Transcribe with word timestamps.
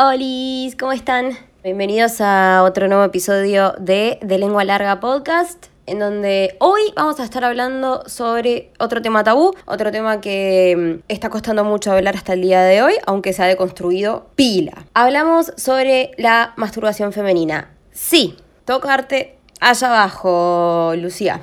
Hola, 0.00 0.76
¿cómo 0.78 0.92
están? 0.92 1.36
Bienvenidos 1.64 2.20
a 2.20 2.62
otro 2.62 2.86
nuevo 2.86 3.02
episodio 3.02 3.74
de 3.80 4.20
De 4.22 4.38
Lengua 4.38 4.62
Larga 4.62 5.00
Podcast, 5.00 5.66
en 5.86 5.98
donde 5.98 6.54
hoy 6.60 6.82
vamos 6.94 7.18
a 7.18 7.24
estar 7.24 7.44
hablando 7.44 8.08
sobre 8.08 8.70
otro 8.78 9.02
tema 9.02 9.24
tabú, 9.24 9.56
otro 9.66 9.90
tema 9.90 10.20
que 10.20 11.00
mm, 11.00 11.12
está 11.12 11.30
costando 11.30 11.64
mucho 11.64 11.90
hablar 11.90 12.14
hasta 12.14 12.34
el 12.34 12.42
día 12.42 12.62
de 12.62 12.80
hoy, 12.80 12.92
aunque 13.06 13.32
se 13.32 13.42
ha 13.42 13.46
deconstruido 13.46 14.28
pila. 14.36 14.86
Hablamos 14.94 15.52
sobre 15.56 16.12
la 16.16 16.52
masturbación 16.54 17.12
femenina. 17.12 17.68
Sí, 17.90 18.36
tocarte 18.66 19.36
allá 19.58 19.88
abajo, 19.88 20.92
Lucía. 20.96 21.40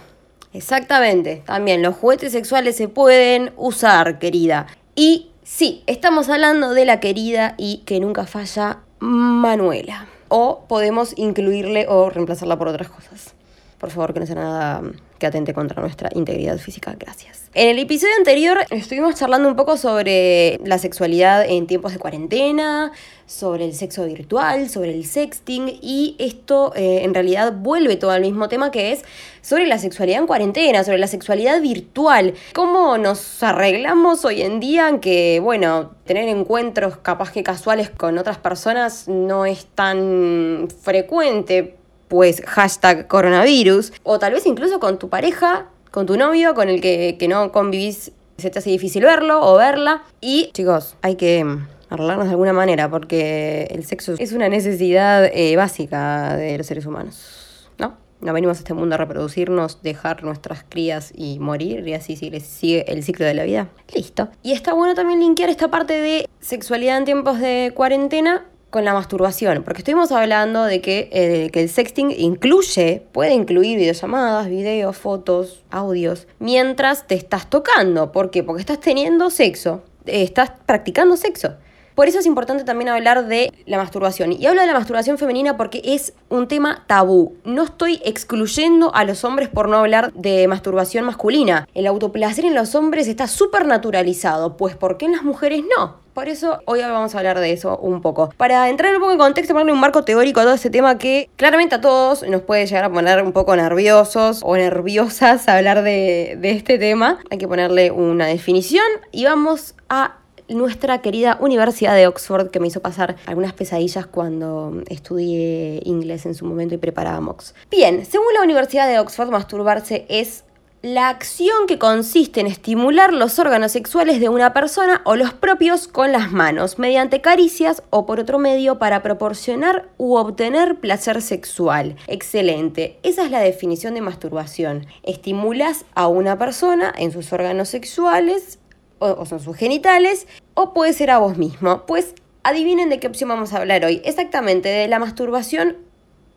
Exactamente. 0.54 1.44
También 1.46 1.82
los 1.82 1.98
juguetes 1.98 2.32
sexuales 2.32 2.78
se 2.78 2.88
pueden 2.88 3.52
usar, 3.58 4.18
querida. 4.18 4.68
Y 4.96 5.32
sí, 5.46 5.84
estamos 5.88 6.28
hablando 6.28 6.74
de 6.74 6.84
la 6.84 7.00
querida 7.00 7.56
y 7.58 7.84
que 7.86 8.02
nunca 8.02 8.26
falla 8.26 8.80
Manuela. 9.00 10.08
O 10.28 10.66
podemos 10.68 11.14
incluirle 11.18 11.86
o 11.88 12.10
reemplazarla 12.10 12.58
por 12.58 12.68
otras 12.68 12.90
cosas. 12.90 13.34
Por 13.78 13.92
favor, 13.92 14.14
que 14.14 14.20
no 14.20 14.26
sea 14.26 14.36
nada 14.36 14.82
que 15.18 15.28
atente 15.28 15.54
contra 15.54 15.82
nuestra 15.82 16.10
integridad 16.14 16.58
física. 16.58 16.96
Gracias. 16.98 17.46
En 17.54 17.70
el 17.70 17.80
episodio 17.80 18.14
anterior 18.18 18.66
estuvimos 18.70 19.16
charlando 19.16 19.48
un 19.48 19.56
poco 19.56 19.78
sobre 19.78 20.60
la 20.66 20.78
sexualidad 20.78 21.46
en 21.48 21.68
tiempos 21.68 21.94
de 21.94 22.00
cuarentena, 22.00 22.92
sobre 23.28 23.64
el 23.64 23.74
sexo 23.74 24.06
virtual, 24.06 24.70
sobre 24.70 24.94
el 24.94 25.06
sexting 25.06 25.80
y 25.82 26.18
esto 26.20 26.74
eh, 26.76 27.04
en 27.04 27.14
realidad 27.14 27.54
vuelve 27.54 27.96
todo 27.96 28.12
al 28.12 28.22
mismo 28.22 28.50
tema 28.50 28.72
que 28.72 28.92
es 28.92 29.04
sobre 29.42 29.68
la 29.68 29.78
sexualidad 29.78 30.20
en 30.20 30.28
cuarentena, 30.28 30.84
sobre 30.84 30.98
la 30.98 31.08
sexualidad 31.08 31.62
virtual, 31.62 32.34
cómo 32.54 32.98
nos 32.98 33.42
arreglamos 33.42 34.26
hoy 34.26 34.42
en 34.42 34.60
día 34.60 34.90
en 34.90 35.00
que, 35.00 35.40
bueno, 35.40 35.92
tener 36.06 36.28
encuentros 36.28 36.98
capaz 36.98 37.32
que 37.32 37.42
casuales 37.42 37.90
con 37.90 38.18
otras 38.18 38.38
personas 38.38 39.08
no 39.08 39.46
es 39.46 39.66
tan 39.66 40.68
frecuente 40.82 41.76
pues 42.08 42.42
hashtag 42.46 43.08
coronavirus, 43.08 43.94
o 44.04 44.20
tal 44.20 44.34
vez 44.34 44.46
incluso 44.46 44.80
con 44.80 45.00
tu 45.00 45.10
pareja 45.10 45.70
con 45.96 46.06
tu 46.06 46.18
novio, 46.18 46.56
con 46.56 46.68
el 46.68 46.82
que, 46.82 47.26
no 47.30 47.54
convivís, 47.54 48.12
se 48.38 48.50
te 48.50 48.60
hace 48.60 48.70
difícil 48.70 49.02
verlo 49.06 49.40
o 49.42 49.56
verla. 49.56 50.04
Y 50.20 50.50
chicos, 50.52 50.98
hay 51.02 51.16
que 51.16 51.46
arreglarnos 51.90 52.26
de 52.26 52.32
alguna 52.32 52.52
manera 52.52 52.90
porque 52.90 53.70
el 53.72 53.86
sexo 53.86 54.16
es 54.20 54.34
una 54.34 54.50
necesidad 54.50 55.24
eh, 55.24 55.56
básica 55.56 56.36
de 56.36 56.58
los 56.58 56.68
seres 56.68 56.86
humanos, 56.86 57.70
¿no? 57.78 57.96
No 58.20 58.34
venimos 58.34 58.58
a 58.58 58.60
este 58.60 58.74
mundo 58.74 58.96
a 58.96 58.98
reproducirnos, 58.98 59.82
dejar 59.84 60.26
nuestras 60.26 60.66
crías 60.68 61.14
y 61.16 61.40
morir 61.40 61.88
y 61.88 61.94
así 61.94 62.18
sigue 62.18 62.92
el 62.92 63.02
ciclo 63.02 63.26
de 63.26 63.34
la 63.34 63.46
vida. 63.46 63.70
Listo. 63.96 64.28
Y 64.44 64.52
está 64.52 64.74
bueno 64.74 64.96
también 64.96 65.22
linkear 65.22 65.50
esta 65.50 65.72
parte 65.72 65.94
de 65.94 66.28
sexualidad 66.42 66.98
en 66.98 67.06
tiempos 67.06 67.40
de 67.40 67.72
cuarentena 67.74 68.44
con 68.76 68.84
la 68.84 68.94
masturbación, 68.94 69.64
porque 69.64 69.78
estuvimos 69.78 70.12
hablando 70.12 70.66
de 70.66 70.82
que, 70.82 71.08
eh, 71.14 71.50
que 71.54 71.62
el 71.62 71.70
sexting 71.70 72.12
incluye, 72.12 73.08
puede 73.14 73.32
incluir 73.32 73.78
videollamadas, 73.78 74.50
videos, 74.50 74.98
fotos, 74.98 75.64
audios, 75.72 76.28
mientras 76.40 77.08
te 77.08 77.16
estás 77.16 77.50
tocando. 77.50 78.12
¿Por 78.12 78.32
qué? 78.32 78.44
Porque 78.44 78.60
estás 78.60 78.82
teniendo 78.82 79.30
sexo, 79.30 79.86
eh, 80.06 80.24
estás 80.24 80.52
practicando 80.66 81.16
sexo. 81.16 81.54
Por 81.96 82.10
eso 82.10 82.20
es 82.20 82.26
importante 82.26 82.66
también 82.66 82.90
hablar 82.90 83.28
de 83.28 83.54
la 83.66 83.78
masturbación. 83.78 84.34
Y 84.34 84.46
hablo 84.46 84.60
de 84.60 84.68
la 84.68 84.74
masturbación 84.74 85.18
femenina 85.18 85.56
porque 85.56 85.82
es 85.84 86.14
un 86.30 86.50
tema 86.50 86.84
tabú. 86.88 87.38
No 87.46 87.64
estoy 87.64 88.02
excluyendo 88.04 88.94
a 88.94 89.06
los 89.06 89.24
hombres 89.24 89.48
por 89.48 89.70
no 89.70 89.78
hablar 89.78 90.12
de 90.14 90.46
masturbación 90.50 91.06
masculina. 91.06 91.70
El 91.74 91.88
autoplacer 91.88 92.44
en 92.44 92.54
los 92.54 92.76
hombres 92.76 93.08
está 93.08 93.28
súper 93.28 93.66
naturalizado, 93.66 94.58
pues 94.58 94.76
¿por 94.76 94.98
qué 94.98 95.06
en 95.06 95.14
las 95.14 95.24
mujeres 95.24 95.64
no? 95.78 96.04
Por 96.14 96.30
eso 96.30 96.62
hoy 96.64 96.80
vamos 96.80 97.14
a 97.14 97.18
hablar 97.18 97.40
de 97.40 97.52
eso 97.52 97.78
un 97.78 98.02
poco. 98.02 98.30
Para 98.38 98.70
entrar 98.70 98.96
un 98.96 99.02
poco 99.02 99.12
en 99.12 99.18
contexto, 99.18 99.54
ponerle 99.54 99.74
un 99.74 99.82
marco 99.82 100.04
teórico 100.04 100.40
a 100.40 100.44
todo 100.44 100.54
este 100.54 100.70
tema 100.70 100.98
que 100.98 101.30
claramente 101.36 101.76
a 101.76 101.82
todos 101.82 102.24
nos 102.24 102.42
puede 102.42 102.66
llegar 102.66 102.86
a 102.86 102.92
poner 102.92 103.22
un 103.22 103.34
poco 103.34 103.54
nerviosos 103.56 104.40
o 104.44 104.56
nerviosas 104.56 105.48
hablar 105.50 105.84
de, 105.84 106.38
de 106.40 106.52
este 106.52 106.78
tema. 106.78 107.20
Hay 107.30 107.38
que 107.38 107.50
ponerle 107.50 107.92
una 107.92 108.28
definición 108.28 108.86
y 109.12 109.26
vamos 109.26 109.76
a 109.90 110.16
nuestra 110.50 111.02
querida 111.02 111.38
Universidad 111.40 111.96
de 111.96 112.08
Oxford, 112.08 112.50
que 112.50 112.60
me 112.60 112.68
hizo 112.68 112.82
pasar 112.82 113.16
algunas 113.26 113.54
pesadillas 113.54 114.06
cuando 114.06 114.82
estudié 114.88 115.82
inglés 115.86 116.26
en 116.26 116.36
su 116.36 116.46
momento 116.46 116.76
y 116.76 116.78
preparaba 116.78 117.20
MOX. 117.22 117.54
Bien, 117.72 118.06
según 118.06 118.34
la 118.34 118.44
Universidad 118.44 118.88
de 118.88 119.00
Oxford, 119.00 119.30
masturbarse 119.30 120.06
es 120.10 120.44
la 120.86 121.10
acción 121.10 121.66
que 121.68 121.80
consiste 121.80 122.42
en 122.42 122.46
estimular 122.46 123.12
los 123.12 123.40
órganos 123.40 123.72
sexuales 123.72 124.20
de 124.20 124.30
una 124.30 124.54
persona 124.54 125.02
o 125.04 125.16
los 125.16 125.34
propios 125.34 125.88
con 125.88 126.12
las 126.12 126.32
manos, 126.32 126.78
mediante 126.78 127.22
caricias 127.22 127.82
o 127.90 128.06
por 128.06 128.20
otro 128.20 128.38
medio 128.38 128.78
para 128.78 129.02
proporcionar 129.02 129.90
u 129.98 130.16
obtener 130.16 130.80
placer 130.80 131.24
sexual. 131.24 131.96
Excelente, 132.06 133.00
esa 133.02 133.26
es 133.26 133.32
la 133.32 133.40
definición 133.40 133.96
de 133.96 134.02
masturbación. 134.02 134.86
Estimulas 135.02 135.86
a 135.96 136.08
una 136.08 136.38
persona 136.38 136.94
en 136.96 137.12
sus 137.12 137.34
órganos 137.34 137.70
sexuales 137.70 138.60
o, 139.00 139.26
son 139.26 139.40
sus 139.40 139.56
genitales, 139.56 140.28
o 140.54 140.74
puede 140.74 140.94
ser 140.94 141.12
a 141.12 141.18
vos 141.18 141.38
mismo. 141.38 141.86
Pues 141.86 142.16
adivinen 142.44 142.90
de 142.90 143.00
qué 143.00 143.08
opción 143.08 143.30
vamos 143.30 143.54
a 143.54 143.58
hablar 143.58 143.86
hoy. 143.86 144.02
Exactamente, 144.06 144.70
de 144.70 144.88
la 144.88 145.00
masturbación 145.00 145.78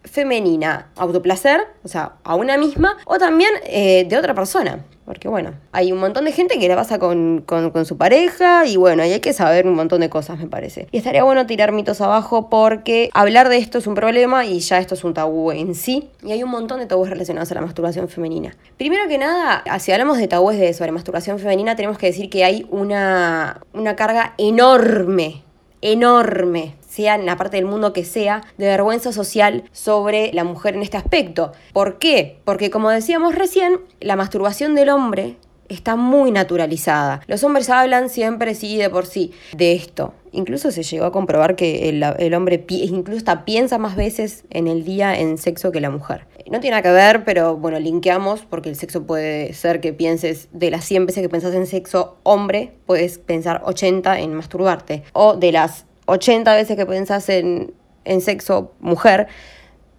femenina, 0.04 0.88
autoplacer, 0.96 1.60
o 1.84 1.88
sea, 1.88 2.14
a 2.24 2.34
una 2.34 2.56
misma, 2.56 2.96
o 3.04 3.18
también 3.18 3.50
eh, 3.64 4.06
de 4.08 4.16
otra 4.16 4.34
persona. 4.34 4.84
Porque 5.04 5.26
bueno, 5.26 5.54
hay 5.72 5.90
un 5.90 6.00
montón 6.00 6.26
de 6.26 6.32
gente 6.32 6.58
que 6.58 6.68
la 6.68 6.76
pasa 6.76 6.98
con, 6.98 7.42
con, 7.46 7.86
su 7.86 7.96
pareja 7.96 8.66
y 8.66 8.76
bueno, 8.76 9.06
y 9.06 9.12
hay 9.12 9.20
que 9.20 9.32
saber 9.32 9.66
un 9.66 9.74
montón 9.74 10.00
de 10.00 10.10
cosas, 10.10 10.38
me 10.38 10.48
parece. 10.48 10.86
Y 10.92 10.98
estaría 10.98 11.24
bueno 11.24 11.46
tirar 11.46 11.72
mitos 11.72 12.02
abajo 12.02 12.50
porque 12.50 13.08
hablar 13.14 13.48
de 13.48 13.56
esto 13.56 13.78
es 13.78 13.86
un 13.86 13.94
problema 13.94 14.44
y 14.44 14.60
ya 14.60 14.78
esto 14.78 14.94
es 14.94 15.04
un 15.04 15.14
tabú 15.14 15.50
en 15.50 15.74
sí. 15.74 16.10
Y 16.22 16.32
hay 16.32 16.42
un 16.42 16.50
montón 16.50 16.78
de 16.80 16.84
tabúes 16.84 17.08
relacionados 17.08 17.50
a 17.50 17.54
la 17.54 17.62
masturbación 17.62 18.10
femenina. 18.10 18.54
Primero 18.76 19.08
que 19.08 19.16
nada, 19.16 19.64
si 19.78 19.92
hablamos 19.92 20.18
de 20.18 20.28
tabúes 20.28 20.58
de, 20.58 20.74
sobre 20.74 20.92
masturbación 20.92 21.38
femenina, 21.38 21.74
tenemos 21.74 21.96
que 21.96 22.08
decir 22.08 22.28
que 22.28 22.44
hay 22.44 22.66
una, 22.68 23.62
una 23.72 23.96
carga 23.96 24.34
enorme, 24.36 25.42
enorme 25.80 26.74
sea 26.98 27.14
en 27.14 27.26
la 27.26 27.36
parte 27.36 27.58
del 27.58 27.64
mundo 27.64 27.92
que 27.92 28.04
sea, 28.04 28.42
de 28.56 28.66
vergüenza 28.66 29.12
social 29.12 29.62
sobre 29.70 30.32
la 30.32 30.42
mujer 30.42 30.74
en 30.74 30.82
este 30.82 30.96
aspecto. 30.96 31.52
¿Por 31.72 32.00
qué? 32.00 32.40
Porque 32.44 32.70
como 32.70 32.90
decíamos 32.90 33.36
recién, 33.36 33.78
la 34.00 34.16
masturbación 34.16 34.74
del 34.74 34.88
hombre 34.88 35.36
está 35.68 35.94
muy 35.94 36.32
naturalizada. 36.32 37.20
Los 37.28 37.44
hombres 37.44 37.70
hablan 37.70 38.10
siempre 38.10 38.56
sí 38.56 38.76
de 38.78 38.90
por 38.90 39.06
sí 39.06 39.32
de 39.56 39.74
esto. 39.74 40.12
Incluso 40.32 40.72
se 40.72 40.82
llegó 40.82 41.04
a 41.04 41.12
comprobar 41.12 41.54
que 41.54 41.88
el, 41.88 42.34
hombre 42.34 42.64
incluso 42.68 43.18
hasta 43.18 43.44
piensa 43.44 43.78
más 43.78 43.94
veces 43.94 44.44
en 44.50 44.66
el 44.66 44.84
día 44.84 45.16
en 45.20 45.38
sexo 45.38 45.70
que 45.70 45.80
la 45.80 45.90
mujer. 45.90 46.26
No 46.50 46.58
tiene 46.58 46.76
nada 46.76 46.82
que 46.82 46.90
ver, 46.90 47.24
pero 47.24 47.56
bueno, 47.56 47.78
linkeamos 47.78 48.42
porque 48.42 48.70
el 48.70 48.76
sexo 48.76 49.04
puede 49.04 49.52
ser 49.52 49.80
que 49.80 49.92
pienses 49.92 50.48
de 50.52 50.70
las 50.72 50.84
100 50.84 51.06
veces 51.06 51.22
que 51.22 51.28
pensás 51.28 51.54
en 51.54 51.66
sexo 51.66 52.16
hombre, 52.24 52.72
puedes 52.86 53.18
pensar 53.18 53.62
80 53.64 54.18
en 54.20 54.34
masturbarte. 54.34 55.04
O 55.12 55.36
de 55.36 55.52
las 55.52 55.86
80 56.08 56.54
veces 56.54 56.76
que 56.76 56.86
pensás 56.86 57.28
en, 57.28 57.74
en 58.04 58.20
sexo 58.22 58.72
mujer, 58.80 59.28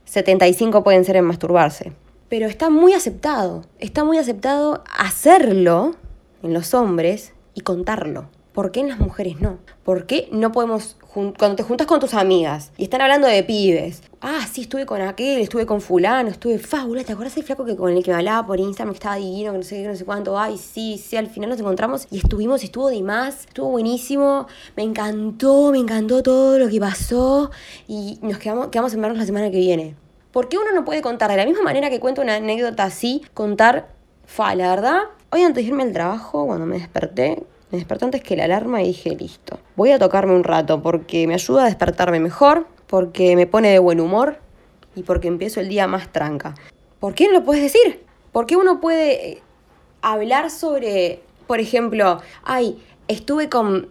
75 0.05 0.83
pueden 0.83 1.05
ser 1.05 1.15
en 1.17 1.25
masturbarse. 1.25 1.93
Pero 2.29 2.47
está 2.47 2.71
muy 2.71 2.93
aceptado, 2.93 3.63
está 3.77 4.03
muy 4.03 4.17
aceptado 4.17 4.83
hacerlo 4.97 5.95
en 6.41 6.53
los 6.53 6.73
hombres 6.73 7.33
y 7.53 7.61
contarlo. 7.61 8.27
¿Por 8.53 8.71
qué 8.71 8.79
en 8.79 8.89
las 8.89 8.99
mujeres 8.99 9.39
no? 9.39 9.59
¿Por 9.83 10.07
qué 10.07 10.27
no 10.31 10.51
podemos, 10.51 10.97
cuando 11.13 11.55
te 11.55 11.63
juntas 11.63 11.87
con 11.87 11.99
tus 11.99 12.13
amigas 12.13 12.71
y 12.77 12.83
están 12.83 13.01
hablando 13.01 13.27
de 13.27 13.43
pibes? 13.43 14.03
Ah, 14.21 14.45
sí, 14.51 14.61
estuve 14.61 14.85
con 14.85 15.01
aquel, 15.01 15.41
estuve 15.41 15.65
con 15.65 15.81
fulano, 15.81 16.29
estuve 16.29 16.59
fábula. 16.59 17.03
¿Te 17.03 17.13
acuerdas 17.13 17.35
del 17.35 17.43
flaco 17.43 17.65
que 17.65 17.75
con 17.75 17.91
el 17.91 18.03
que 18.03 18.11
me 18.11 18.17
hablaba 18.17 18.45
por 18.45 18.59
Instagram 18.59 18.93
que 18.93 18.97
estaba 18.97 19.15
divino, 19.15 19.51
que 19.53 19.57
no 19.57 19.63
sé 19.63 19.81
qué, 19.81 19.87
no 19.87 19.95
sé 19.95 20.05
cuánto? 20.05 20.37
Ay, 20.37 20.57
sí, 20.57 20.97
sí, 21.03 21.17
al 21.17 21.27
final 21.27 21.49
nos 21.49 21.59
encontramos 21.59 22.07
y 22.11 22.17
estuvimos, 22.17 22.63
estuvo 22.63 22.89
de 22.89 23.01
más, 23.01 23.45
estuvo 23.45 23.69
buenísimo, 23.69 24.47
me 24.75 24.83
encantó, 24.83 25.71
me 25.71 25.79
encantó 25.79 26.21
todo 26.21 26.59
lo 26.59 26.69
que 26.69 26.79
pasó 26.79 27.49
y 27.87 28.19
nos 28.21 28.37
quedamos, 28.37 28.67
quedamos 28.67 28.93
en 28.93 29.01
vernos 29.01 29.17
la 29.17 29.25
semana 29.25 29.49
que 29.49 29.57
viene. 29.57 29.95
¿Por 30.31 30.47
qué 30.47 30.57
uno 30.57 30.71
no 30.73 30.85
puede 30.85 31.01
contar 31.01 31.31
de 31.31 31.37
la 31.37 31.45
misma 31.45 31.63
manera 31.63 31.89
que 31.89 31.99
cuento 31.99 32.21
una 32.21 32.35
anécdota 32.35 32.83
así, 32.83 33.23
contar, 33.33 33.87
fa, 34.25 34.53
la 34.53 34.69
verdad? 34.69 34.99
Hoy 35.31 35.41
antes 35.41 35.63
de 35.63 35.69
irme 35.69 35.83
al 35.83 35.93
trabajo, 35.93 36.45
cuando 36.45 36.67
me 36.67 36.77
desperté, 36.77 37.43
me 37.71 37.77
desperté 37.77 38.05
antes 38.05 38.23
que 38.23 38.35
la 38.35 38.45
alarma 38.45 38.81
y 38.81 38.87
dije, 38.87 39.15
listo, 39.15 39.59
voy 39.75 39.91
a 39.91 39.99
tocarme 39.99 40.33
un 40.33 40.43
rato 40.43 40.81
porque 40.81 41.27
me 41.27 41.35
ayuda 41.35 41.63
a 41.63 41.65
despertarme 41.65 42.19
mejor, 42.19 42.67
porque 42.87 43.35
me 43.35 43.45
pone 43.45 43.69
de 43.69 43.79
buen 43.79 43.99
humor 43.99 44.39
y 44.95 45.03
porque 45.03 45.27
empiezo 45.27 45.59
el 45.59 45.69
día 45.69 45.87
más 45.87 46.11
tranca. 46.11 46.55
¿Por 46.99 47.13
qué 47.13 47.27
no 47.27 47.33
lo 47.33 47.43
puedes 47.43 47.61
decir? 47.61 48.03
¿Por 48.31 48.45
qué 48.45 48.57
uno 48.57 48.81
puede 48.81 49.29
eh, 49.31 49.41
hablar 50.01 50.49
sobre, 50.49 51.21
por 51.47 51.59
ejemplo, 51.59 52.21
ay, 52.43 52.81
estuve 53.07 53.49
con 53.49 53.89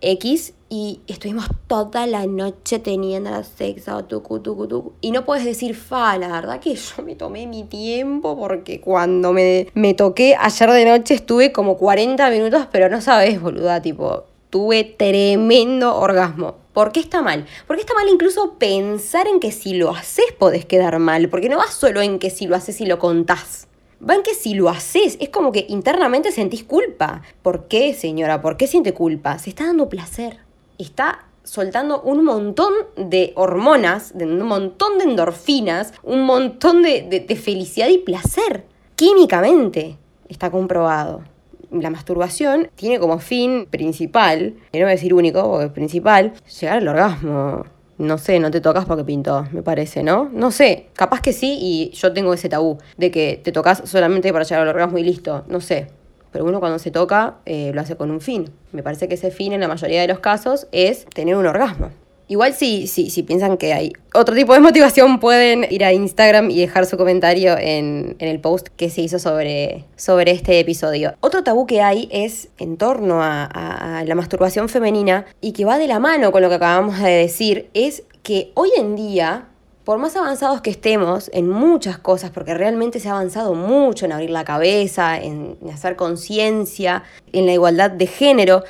X 0.00 0.54
y 0.70 1.00
estuvimos 1.06 1.46
toda 1.66 2.06
la 2.06 2.26
noche 2.26 2.78
teniendo 2.78 3.30
sexo, 3.42 4.04
tucu, 4.04 4.40
tucu, 4.40 4.68
tucu. 4.68 4.92
Y 5.00 5.12
no 5.12 5.24
puedes 5.24 5.44
decir, 5.44 5.74
fa, 5.74 6.18
la 6.18 6.28
verdad 6.28 6.60
que 6.60 6.74
yo 6.74 7.02
me 7.02 7.14
tomé 7.14 7.46
mi 7.46 7.64
tiempo 7.64 8.38
porque 8.38 8.80
cuando 8.80 9.32
me, 9.32 9.68
me 9.74 9.94
toqué 9.94 10.36
ayer 10.38 10.70
de 10.70 10.84
noche 10.84 11.14
estuve 11.14 11.52
como 11.52 11.78
40 11.78 12.30
minutos, 12.30 12.66
pero 12.70 12.88
no 12.88 13.00
sabes, 13.00 13.40
boluda, 13.40 13.80
tipo, 13.80 14.24
tuve 14.50 14.84
tremendo 14.84 15.96
orgasmo. 15.96 16.56
¿Por 16.72 16.92
qué 16.92 17.00
está 17.00 17.22
mal? 17.22 17.46
Porque 17.66 17.80
está 17.82 17.94
mal 17.94 18.08
incluso 18.08 18.54
pensar 18.58 19.26
en 19.26 19.40
que 19.40 19.52
si 19.52 19.74
lo 19.74 19.90
haces 19.90 20.26
podés 20.38 20.64
quedar 20.64 20.98
mal, 20.98 21.28
porque 21.28 21.48
no 21.48 21.58
va 21.58 21.66
solo 21.68 22.02
en 22.02 22.18
que 22.18 22.30
si 22.30 22.46
lo 22.46 22.56
haces 22.56 22.80
y 22.80 22.86
lo 22.86 22.98
contás. 22.98 23.68
Va 24.06 24.14
en 24.14 24.22
que 24.22 24.34
si 24.34 24.54
lo 24.54 24.68
haces, 24.68 25.16
es 25.18 25.30
como 25.30 25.50
que 25.50 25.66
internamente 25.68 26.30
sentís 26.30 26.62
culpa. 26.62 27.22
¿Por 27.42 27.66
qué, 27.66 27.94
señora? 27.94 28.40
¿Por 28.42 28.56
qué 28.56 28.68
siente 28.68 28.94
culpa? 28.94 29.38
Se 29.40 29.50
está 29.50 29.66
dando 29.66 29.88
placer. 29.88 30.47
Está 30.78 31.26
soltando 31.44 32.00
un 32.02 32.24
montón 32.24 32.72
de 32.96 33.32
hormonas, 33.36 34.16
de 34.16 34.24
un 34.24 34.42
montón 34.42 34.98
de 34.98 35.04
endorfinas, 35.04 35.92
un 36.02 36.22
montón 36.22 36.82
de, 36.82 37.24
de 37.26 37.36
felicidad 37.36 37.88
y 37.88 37.98
placer. 37.98 38.64
Químicamente 38.96 39.98
está 40.28 40.50
comprobado 40.50 41.22
la 41.70 41.90
masturbación 41.90 42.70
tiene 42.74 42.98
como 42.98 43.18
fin 43.18 43.66
principal, 43.66 44.54
y 44.72 44.78
no 44.78 44.84
voy 44.84 44.92
a 44.92 44.94
decir 44.94 45.14
único, 45.14 45.48
porque 45.50 45.68
principal, 45.68 46.32
llegar 46.60 46.78
al 46.78 46.88
orgasmo. 46.88 47.66
No 47.98 48.16
sé, 48.16 48.38
no 48.38 48.50
te 48.52 48.60
tocas 48.60 48.84
porque 48.84 49.02
pintó, 49.02 49.48
me 49.50 49.62
parece, 49.62 50.04
¿no? 50.04 50.28
No 50.32 50.52
sé, 50.52 50.86
capaz 50.94 51.20
que 51.20 51.32
sí 51.32 51.58
y 51.60 51.90
yo 51.96 52.12
tengo 52.12 52.32
ese 52.32 52.48
tabú 52.48 52.78
de 52.96 53.10
que 53.10 53.40
te 53.42 53.50
tocas 53.50 53.82
solamente 53.86 54.32
para 54.32 54.44
llegar 54.44 54.62
al 54.62 54.68
orgasmo 54.68 54.98
y 54.98 55.02
listo, 55.02 55.44
no 55.48 55.60
sé. 55.60 55.88
Pero 56.32 56.44
uno 56.44 56.60
cuando 56.60 56.78
se 56.78 56.90
toca 56.90 57.36
eh, 57.46 57.72
lo 57.74 57.80
hace 57.80 57.96
con 57.96 58.10
un 58.10 58.20
fin. 58.20 58.50
Me 58.72 58.82
parece 58.82 59.08
que 59.08 59.14
ese 59.14 59.30
fin 59.30 59.52
en 59.52 59.60
la 59.60 59.68
mayoría 59.68 60.00
de 60.00 60.08
los 60.08 60.18
casos 60.18 60.66
es 60.72 61.06
tener 61.06 61.36
un 61.36 61.46
orgasmo. 61.46 61.90
Igual 62.30 62.52
si, 62.52 62.86
si, 62.86 63.08
si 63.08 63.22
piensan 63.22 63.56
que 63.56 63.72
hay 63.72 63.92
otro 64.12 64.34
tipo 64.34 64.52
de 64.52 64.60
motivación, 64.68 65.18
pueden 65.18 65.66
ir 65.70 65.82
a 65.82 65.94
Instagram 65.94 66.50
y 66.50 66.60
dejar 66.60 66.84
su 66.84 66.98
comentario 66.98 67.56
en, 67.58 68.16
el 68.18 68.38
post 68.40 68.68
que 68.68 68.90
se 68.90 69.00
hizo 69.00 69.18
sobre, 69.18 69.86
sobre 69.96 70.32
este 70.32 70.60
episodio. 70.60 71.14
Otro 71.20 71.42
tabú 71.42 71.66
que 71.66 71.80
hay 71.80 72.08
es 72.12 72.48
en 72.58 72.76
torno 72.76 73.22
a, 73.22 73.44
a 73.44 74.04
la 74.04 74.14
masturbación 74.14 74.68
femenina 74.68 75.24
y 75.40 75.52
que 75.52 75.64
va 75.64 75.78
de 75.78 75.86
la 75.86 75.98
mano 75.98 76.30
con 76.30 76.42
lo 76.42 76.50
que 76.50 76.56
acabamos 76.56 77.00
de 77.00 77.10
decir, 77.10 77.70
es 77.72 78.02
que 78.22 78.52
hoy 78.54 78.70
en 78.76 78.94
día 78.94 79.48
por 79.88 79.96
más 79.96 80.14
avanzados 80.16 80.60
que 80.60 80.68
estemos 80.68 81.30
en 81.32 81.48
muchas 81.48 81.96
cosas, 81.96 82.30
porque 82.30 82.52
realmente 82.52 83.00
se 83.00 83.08
ha 83.08 83.12
avanzado 83.12 83.54
mucho 83.54 84.04
en 84.04 84.12
abrir 84.12 84.28
la 84.28 84.44
cabeza, 84.44 85.16
en 85.16 85.56
hacer 85.72 85.96
conciencia, 85.96 87.04
en 87.32 87.46
la 87.46 87.54
igualdad 87.54 87.92
de 87.92 88.06
género, 88.06 88.64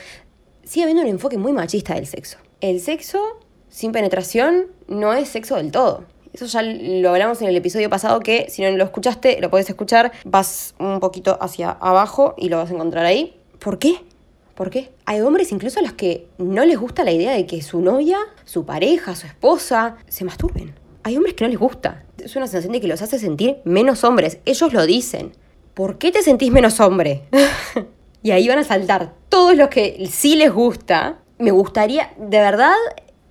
sigue 0.62 0.85
habiendo 0.85 1.03
un 1.03 1.09
enfoque 1.09 1.37
muy 1.37 1.53
machista 1.53 1.94
del 1.94 2.06
sexo. 2.06 2.38
El 2.61 2.79
sexo 2.79 3.19
sin 3.69 3.91
penetración 3.91 4.67
no 4.87 5.12
es 5.12 5.29
sexo 5.29 5.56
del 5.56 5.73
todo. 5.73 6.05
Eso 6.32 6.47
ya 6.47 6.62
lo 6.62 7.11
hablamos 7.11 7.43
en 7.43 7.49
el 7.49 7.56
episodio 7.56 7.91
pasado 7.91 8.21
que 8.21 8.49
si 8.49 8.62
no 8.62 8.71
lo 8.71 8.85
escuchaste, 8.85 9.41
lo 9.41 9.50
puedes 9.50 9.69
escuchar, 9.69 10.12
vas 10.25 10.76
un 10.79 11.00
poquito 11.00 11.37
hacia 11.41 11.71
abajo 11.71 12.37
y 12.38 12.49
lo 12.49 12.59
vas 12.59 12.71
a 12.71 12.75
encontrar 12.75 13.05
ahí. 13.05 13.37
¿Por 13.59 13.81
qué? 13.81 14.05
¿Por 14.55 14.71
qué? 14.71 14.93
Hay 15.05 15.21
hombres 15.23 15.50
incluso 15.50 15.81
a 15.81 15.82
los 15.82 15.94
que 15.94 16.29
no 16.38 16.64
les 16.64 16.79
gusta 16.79 17.03
la 17.03 17.11
idea 17.11 17.32
de 17.32 17.44
que 17.44 17.61
su 17.61 17.81
novia, 17.81 18.19
su 18.44 18.64
pareja, 18.64 19.17
su 19.17 19.26
esposa 19.26 19.97
se 20.06 20.25
masturben. 20.25 20.87
Hay 21.09 21.17
hombres 21.17 21.33
que 21.33 21.45
no 21.45 21.49
les 21.49 21.59
gusta. 21.59 22.05
Es 22.23 22.37
una 22.37 22.47
sensación 22.47 22.75
de 22.75 22.83
que 22.83 22.87
los 22.87 23.01
hace 23.01 23.19
sentir 23.19 23.61
menos 23.65 24.05
hombres. 24.05 24.41
Ellos 24.45 24.75
lo 24.75 24.85
dicen. 24.85 25.33
¿Por 25.73 25.97
qué 25.97 26.13
te 26.13 26.21
sentís 26.21 26.53
menos 26.53 26.81
hombre? 26.81 27.23
y 28.23 28.33
ahí 28.33 28.47
van 28.47 28.59
a 28.59 28.65
saltar 28.65 29.15
todos 29.31 29.57
los 29.57 29.69
que 29.69 30.07
sí 30.11 30.37
les 30.37 30.53
gusta. 30.53 31.21
Me 31.39 31.51
gustaría, 31.51 32.11
de 32.19 32.41
verdad, 32.41 32.75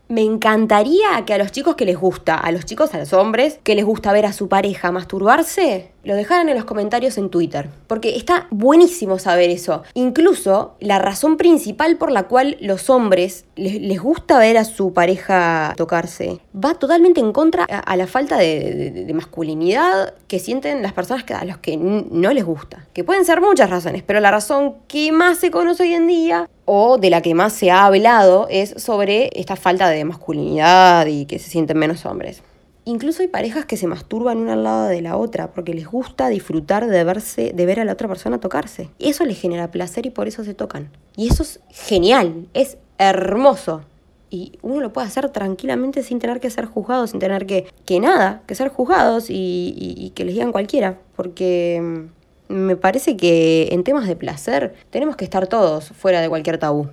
me 0.07 0.23
encantaría 0.23 1.23
que 1.27 1.35
a 1.35 1.37
los 1.37 1.51
chicos 1.51 1.75
que 1.75 1.85
les 1.85 1.99
gusta, 1.99 2.33
a 2.33 2.51
los 2.51 2.65
chicos, 2.65 2.95
a 2.95 2.97
los 2.97 3.13
hombres, 3.13 3.59
que 3.61 3.75
les 3.75 3.85
gusta 3.85 4.11
ver 4.11 4.25
a 4.25 4.33
su 4.33 4.49
pareja 4.49 4.91
masturbarse, 4.91 5.91
lo 6.07 6.15
dejaran 6.15 6.47
en 6.47 6.55
los 6.55 6.63
comentarios 6.63 7.17
en 7.17 7.29
Twitter. 7.29 7.69
Porque 7.85 8.15
está 8.15 8.47
buenísimo 8.49 9.19
saber 9.19 9.49
eso. 9.49 9.83
Incluso 9.93 10.75
la 10.79 10.99
razón 10.99 11.35
principal 11.35 11.97
por 11.97 12.11
la 12.11 12.23
cual 12.23 12.57
los 12.61 12.89
hombres 12.89 13.45
les, 13.55 14.01
gusta 14.01 14.39
ver 14.39 14.57
a 14.57 14.63
su 14.63 14.93
pareja 14.93 15.73
tocarse 15.75 16.39
va 16.55 16.75
totalmente 16.75 17.19
en 17.19 17.33
contra 17.33 17.65
a, 17.65 17.95
la 17.97 18.07
falta 18.07 18.37
de, 18.37 19.11
masculinidad 19.13 20.13
que 20.27 20.39
sienten 20.39 20.81
las 20.81 20.93
personas 20.93 21.25
a 21.31 21.43
los 21.43 21.57
que 21.57 21.75
no 21.75 22.31
les 22.31 22.45
gusta. 22.45 22.85
Que 22.93 23.03
pueden 23.03 23.25
ser 23.25 23.41
muchas 23.41 23.69
razones, 23.69 24.01
pero 24.03 24.21
la 24.21 24.31
razón 24.31 24.75
que 24.87 25.11
más 25.11 25.39
se 25.39 25.51
conoce 25.51 25.83
hoy 25.83 25.93
en 25.93 26.07
día 26.07 26.49
o 26.63 26.97
de 26.97 27.09
la 27.09 27.21
que 27.21 27.33
más 27.33 27.51
se 27.51 27.69
ha 27.69 27.85
hablado 27.85 28.47
es 28.49 28.75
sobre 28.77 29.29
esta 29.33 29.57
falta 29.57 29.89
de 29.89 30.05
masculinidad 30.05 31.05
y 31.07 31.25
que 31.25 31.39
se 31.39 31.49
sienten 31.49 31.77
menos 31.77 32.05
hombres. 32.05 32.43
Incluso 32.87 33.21
hay 33.21 33.27
parejas 33.27 33.65
que 33.65 33.75
se 33.75 33.85
masturban 33.85 34.37
una 34.37 34.53
al 34.53 34.63
lado 34.63 34.87
de 34.87 35.01
la 35.01 35.17
otra 35.17 35.51
porque 35.51 35.73
les 35.73 35.87
gusta 35.87 36.29
disfrutar 36.29 36.87
de 36.87 37.03
verse, 37.03 37.51
de 37.53 37.65
ver 37.65 37.81
a 37.81 37.83
la 37.83 37.91
otra 37.91 38.07
persona 38.07 38.39
tocarse. 38.39 38.89
Y 38.97 39.09
eso 39.09 39.25
les 39.25 39.37
genera 39.37 39.71
placer 39.71 40.05
y 40.05 40.09
por 40.09 40.29
eso 40.29 40.45
se 40.45 40.53
tocan. 40.53 40.89
Y 41.17 41.27
eso 41.27 41.43
es 41.43 41.59
genial, 41.69 42.47
es 42.53 42.77
hermoso. 42.97 43.81
Y 44.29 44.53
uno 44.61 44.79
lo 44.79 44.93
puede 44.93 45.05
hacer 45.05 45.29
tranquilamente 45.31 46.01
sin 46.01 46.19
tener 46.19 46.39
que 46.39 46.49
ser 46.49 46.63
juzgado, 46.63 47.07
sin 47.07 47.19
tener 47.19 47.45
que, 47.45 47.67
que 47.85 47.99
nada, 47.99 48.41
que 48.47 48.55
ser 48.55 48.69
juzgados 48.69 49.25
y 49.27 50.13
que 50.15 50.23
les 50.23 50.35
digan 50.35 50.53
cualquiera. 50.53 50.97
Porque 51.17 52.07
mm, 52.47 52.53
me 52.53 52.77
parece 52.77 53.17
que 53.17 53.67
en 53.73 53.83
temas 53.83 54.07
de 54.07 54.15
placer 54.15 54.75
tenemos 54.91 55.17
que 55.17 55.25
estar 55.25 55.47
todos 55.47 55.89
fuera 55.89 56.21
de 56.21 56.29
cualquier 56.29 56.57
tabú 56.57 56.87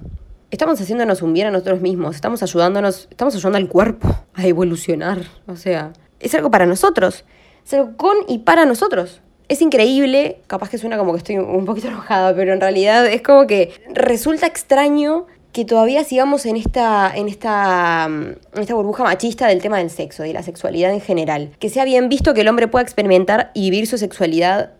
estamos 0.55 0.81
haciéndonos 0.81 1.21
un 1.21 1.33
bien 1.33 1.49
a 1.49 1.51
nosotros 1.51 1.81
mismos, 1.81 2.15
estamos 2.15 2.41
ayudándonos, 2.43 3.09
estamos 3.11 3.35
ayudando 3.35 3.59
al 3.59 3.69
cuerpo 3.69 4.15
a 4.35 4.47
evolucionar. 4.47 5.23
O 5.49 5.57
sea, 5.57 5.93
es 6.21 6.33
algo 6.37 6.51
para 6.51 6.65
nosotros, 6.65 7.25
es 7.67 7.75
algo 7.75 7.97
con 7.97 8.17
y 8.29 8.39
para 8.39 8.65
nosotros. 8.65 9.21
Es 9.49 9.61
increíble, 9.61 10.41
capaz 10.47 10.71
que 10.71 10.79
suena 10.79 10.97
como 10.97 11.13
que 11.13 11.19
estoy 11.19 11.39
un 11.39 11.65
poquito 11.65 11.89
enojada, 11.89 12.35
pero 12.37 12.53
en 12.53 12.61
realidad 12.61 13.05
es 13.07 13.21
como 13.21 13.49
que 13.49 13.73
resulta 13.93 14.47
extraño 14.47 15.27
que 15.51 15.65
todavía 15.65 16.05
sigamos 16.05 16.47
en 16.47 16.57
esta, 16.57 17.13
en 17.15 17.29
esta, 17.29 18.07
en 18.07 18.39
esta 18.55 18.75
burbuja 18.75 19.03
machista 19.03 19.49
del 19.49 19.61
tema 19.61 19.79
del 19.79 19.91
sexo 19.91 20.25
y 20.25 20.33
la 20.33 20.45
sexualidad 20.45 20.93
en 20.93 21.01
general. 21.01 21.51
Que 21.59 21.69
sea 21.69 21.85
bien 21.85 22.09
visto 22.09 22.33
que 22.33 22.43
el 22.43 22.49
hombre 22.49 22.69
pueda 22.69 22.85
experimentar 22.85 23.51
y 23.55 23.71
vivir 23.71 23.89
su 23.89 23.99
sexualidad 23.99 24.73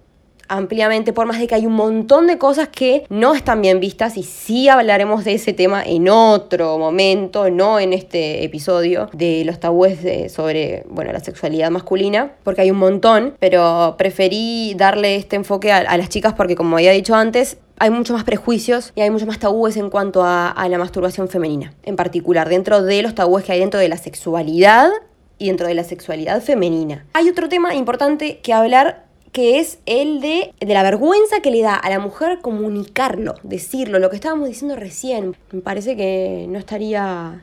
ampliamente, 0.49 1.13
por 1.13 1.27
más 1.27 1.39
de 1.39 1.47
que 1.47 1.55
hay 1.55 1.67
un 1.67 1.75
montón 1.75 2.27
de 2.27 2.39
cosas 2.39 2.69
que 2.69 3.07
no 3.09 3.35
están 3.35 3.63
bien 3.63 3.81
vistas 3.81 4.17
y 4.17 4.23
sí 4.23 4.69
hablaremos 4.69 5.25
de 5.25 5.35
ese 5.35 5.53
tema 5.53 5.83
en 5.83 6.09
otro 6.09 6.79
momento, 6.79 7.51
no 7.51 7.81
en 7.81 7.93
este 7.93 8.45
episodio 8.45 9.09
de 9.13 9.45
los 9.45 9.61
tabúes 9.61 9.99
sobre, 10.33 10.85
bueno, 10.89 11.13
la 11.13 11.21
sexualidad 11.21 11.71
masculina, 11.71 12.33
porque 12.43 12.63
hay 12.63 12.71
un 12.71 12.79
montón, 12.79 13.35
pero 13.39 13.95
preferí 13.99 14.75
darle 14.77 15.17
este 15.17 15.37
enfoque 15.37 15.73
a, 15.73 15.97
las 15.97 16.09
chicas 16.09 16.35
porque 16.35 16.57
como 16.57 16.77
había 16.77 16.93
dicho 16.93 17.15
antes, 17.15 17.59
hay 17.79 17.91
mucho 17.91 18.13
más 18.13 18.25
prejuicios 18.25 18.93
y 18.95 19.01
hay 19.01 19.11
mucho 19.11 19.27
más 19.27 19.39
tabúes 19.39 19.77
en 19.77 19.91
cuanto 19.91 20.23
a, 20.23 20.49
a 20.49 20.69
la 20.69 20.79
masturbación 20.79 21.29
femenina, 21.29 21.75
en 21.83 21.97
particular, 21.97 22.49
dentro 22.49 22.83
de 22.83 23.03
los 23.03 23.15
tabúes 23.15 23.45
que 23.45 23.53
hay 23.53 23.61
dentro 23.61 23.81
de 23.81 23.89
la 23.89 23.97
sexualidad 23.97 24.91
y 25.39 25.49
dentro 25.49 25.67
de 25.67 25.75
la 25.75 25.85
sexualidad 25.85 26.41
femenina. 26.43 27.05
Hay 27.13 27.29
otro 27.29 27.49
tema 27.49 27.75
importante 27.75 28.39
que 28.39 28.53
hablar 28.53 29.05
que 29.35 29.59
es 29.59 29.79
el 29.85 30.21
de, 30.21 30.55
de 30.61 30.75
la 30.75 30.85
vergüenza 30.85 31.41
que 31.43 31.51
le 31.51 31.61
da 31.61 31.75
a 31.75 31.91
la 31.91 31.99
mujer 31.99 32.39
comunicarlo, 32.41 33.35
decirlo, 33.43 33.99
lo 33.99 34.09
que 34.09 34.15
estábamos 34.15 34.47
diciendo 34.47 34.77
recién. 34.77 35.37
Me 35.51 35.61
parece 35.61 35.97
que 35.97 36.47
no 36.49 36.57
estaría 36.57 37.43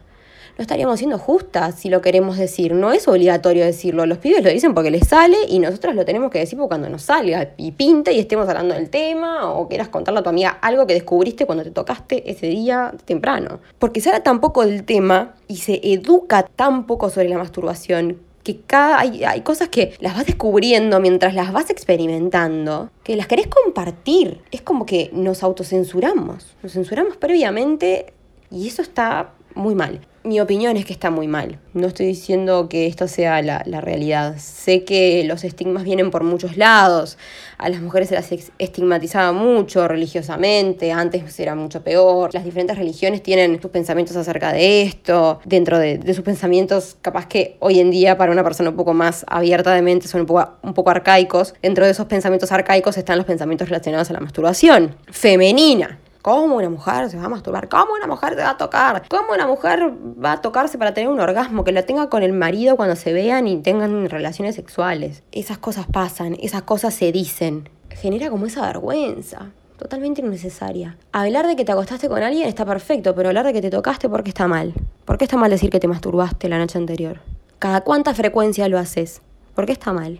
no 0.57 0.61
estaríamos 0.61 0.99
siendo 0.99 1.17
justas 1.17 1.75
si 1.75 1.89
lo 1.89 1.99
queremos 2.01 2.37
decir. 2.37 2.73
No 2.73 2.93
es 2.93 3.09
obligatorio 3.09 3.65
decirlo. 3.65 4.05
Los 4.05 4.19
pibes 4.19 4.41
lo 4.41 4.49
dicen 4.49 4.73
porque 4.73 4.89
les 4.89 5.05
sale 5.05 5.35
y 5.49 5.59
nosotros 5.59 5.93
lo 5.93 6.05
tenemos 6.05 6.31
que 6.31 6.39
decir 6.39 6.57
cuando 6.59 6.87
nos 6.87 7.03
salga 7.03 7.51
y 7.57 7.73
pinte 7.73 8.13
y 8.13 8.19
estemos 8.19 8.47
hablando 8.47 8.73
del 8.73 8.89
tema 8.89 9.51
o 9.51 9.67
quieras 9.67 9.89
contarle 9.89 10.21
a 10.21 10.23
tu 10.23 10.29
amiga 10.29 10.49
algo 10.61 10.87
que 10.87 10.93
descubriste 10.93 11.45
cuando 11.45 11.65
te 11.65 11.71
tocaste 11.71 12.31
ese 12.31 12.47
día 12.47 12.93
temprano. 13.03 13.59
Porque 13.79 13.99
se 13.99 14.09
habla 14.09 14.23
tan 14.23 14.39
poco 14.39 14.65
del 14.65 14.85
tema 14.85 15.33
y 15.49 15.57
se 15.57 15.81
educa 15.83 16.43
tan 16.43 16.87
poco 16.87 17.09
sobre 17.09 17.27
la 17.27 17.37
masturbación 17.37 18.30
que 18.43 18.61
cada, 18.61 18.99
hay, 18.99 19.23
hay, 19.23 19.41
cosas 19.41 19.69
que 19.69 19.93
las 19.99 20.15
vas 20.15 20.25
descubriendo 20.25 20.99
mientras 20.99 21.33
las 21.33 21.51
vas 21.51 21.69
experimentando, 21.69 22.89
que 23.03 23.15
las 23.15 23.27
querés 23.27 23.47
compartir. 23.47 24.41
Es 24.51 24.61
como 24.61 24.85
que 24.85 25.09
nos 25.13 25.43
autocensuramos, 25.43 26.55
nos 26.61 26.73
censuramos 26.73 27.17
previamente 27.17 28.13
y 28.49 28.67
eso 28.67 28.81
está 28.81 29.31
muy 29.55 29.75
mal 29.75 30.01
mi 30.23 30.39
opinión 30.39 30.77
es 30.77 30.85
que 30.85 30.93
está 30.93 31.09
muy 31.09 31.27
mal. 31.27 31.59
No 31.73 31.87
estoy 31.87 32.05
diciendo 32.05 32.69
que 32.69 32.87
esto 32.87 33.07
sea 33.07 33.41
la, 33.41 33.81
realidad. 33.81 34.35
Sé 34.37 34.83
que 34.83 35.23
los 35.25 35.43
estigmas 35.43 35.83
vienen 35.83 36.11
por 36.11 36.23
muchos 36.23 36.57
lados. 36.57 37.17
A 37.57 37.69
las 37.69 37.81
mujeres 37.81 38.09
se 38.09 38.15
las 38.15 38.31
estigmatizaba 38.57 39.31
mucho 39.31 39.87
religiosamente, 39.87 40.91
antes 40.91 41.39
era 41.39 41.55
mucho 41.55 41.83
peor. 41.83 42.33
Las 42.33 42.43
diferentes 42.43 42.77
religiones 42.77 43.23
tienen 43.23 43.61
sus 43.61 43.71
pensamientos 43.71 44.15
acerca 44.15 44.53
de 44.53 44.83
esto. 44.83 45.39
Dentro 45.45 45.79
de, 45.79 46.01
sus 46.13 46.23
pensamientos, 46.23 46.97
capaz 47.01 47.27
que 47.27 47.57
hoy 47.59 47.79
en 47.79 47.89
día 47.89 48.17
para 48.17 48.31
una 48.31 48.43
persona 48.43 48.69
un 48.69 48.75
poco 48.75 48.93
más 48.93 49.25
abierta 49.27 49.73
de 49.73 49.81
mente 49.81 50.07
son 50.07 50.21
un 50.21 50.27
poco, 50.27 50.49
un 50.61 50.73
poco 50.73 50.89
arcaicos. 50.91 51.55
Dentro 51.61 51.85
de 51.85 51.91
esos 51.91 52.05
pensamientos 52.05 52.51
arcaicos 52.51 52.97
están 52.97 53.17
los 53.17 53.25
pensamientos 53.25 53.69
relacionados 53.69 54.09
a 54.09 54.13
la 54.13 54.19
masturbación 54.19 54.95
femenina. 55.09 55.99
¿Cómo 56.21 56.57
una 56.57 56.69
mujer 56.69 57.09
se 57.09 57.17
va 57.17 57.25
a 57.25 57.29
masturbar? 57.29 57.67
¿Cómo 57.67 57.93
una 57.93 58.05
mujer 58.05 58.35
se 58.35 58.41
va 58.41 58.51
a 58.51 58.57
tocar? 58.57 59.03
¿Cómo 59.09 59.33
una 59.33 59.47
mujer 59.47 59.91
va 60.23 60.33
a 60.33 60.41
tocarse 60.41 60.77
para 60.77 60.93
tener 60.93 61.09
un 61.09 61.19
orgasmo? 61.19 61.63
Que 61.63 61.71
la 61.71 61.81
tenga 61.83 62.09
con 62.09 62.21
el 62.21 62.31
marido 62.31 62.75
cuando 62.75 62.95
se 62.95 63.11
vean 63.11 63.47
y 63.47 63.57
tengan 63.57 64.07
relaciones 64.07 64.53
sexuales. 64.53 65.23
Esas 65.31 65.57
cosas 65.57 65.87
pasan, 65.91 66.37
esas 66.39 66.61
cosas 66.61 66.93
se 66.93 67.11
dicen. 67.11 67.69
Genera 67.89 68.29
como 68.29 68.45
esa 68.45 68.61
vergüenza. 68.67 69.51
totalmente 69.79 70.21
innecesaria. 70.21 70.95
Hablar 71.11 71.47
de 71.47 71.55
que 71.55 71.65
te 71.65 71.71
acostaste 71.71 72.07
con 72.07 72.21
alguien 72.21 72.47
está 72.47 72.65
perfecto, 72.65 73.15
pero 73.15 73.29
hablar 73.29 73.47
de 73.47 73.53
que 73.53 73.63
te 73.63 73.71
tocaste, 73.71 74.07
¿por 74.09 74.21
qué 74.21 74.29
está 74.29 74.47
mal? 74.47 74.75
¿Por 75.05 75.17
qué 75.17 75.23
está 75.23 75.37
mal 75.37 75.49
decir 75.49 75.71
que 75.71 75.79
te 75.79 75.87
masturbaste 75.87 76.47
la 76.49 76.59
noche 76.59 76.77
anterior? 76.77 77.19
¿Cada 77.57 77.81
cuánta 77.81 78.13
frecuencia 78.13 78.67
lo 78.67 78.77
haces? 78.77 79.23
¿Por 79.55 79.65
qué 79.65 79.71
está 79.71 79.91
mal? 79.91 80.19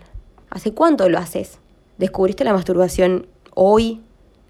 ¿Hace 0.50 0.74
cuánto 0.74 1.08
lo 1.08 1.16
haces? 1.18 1.60
¿Descubriste 1.96 2.42
la 2.42 2.52
masturbación 2.52 3.28
hoy? 3.54 4.02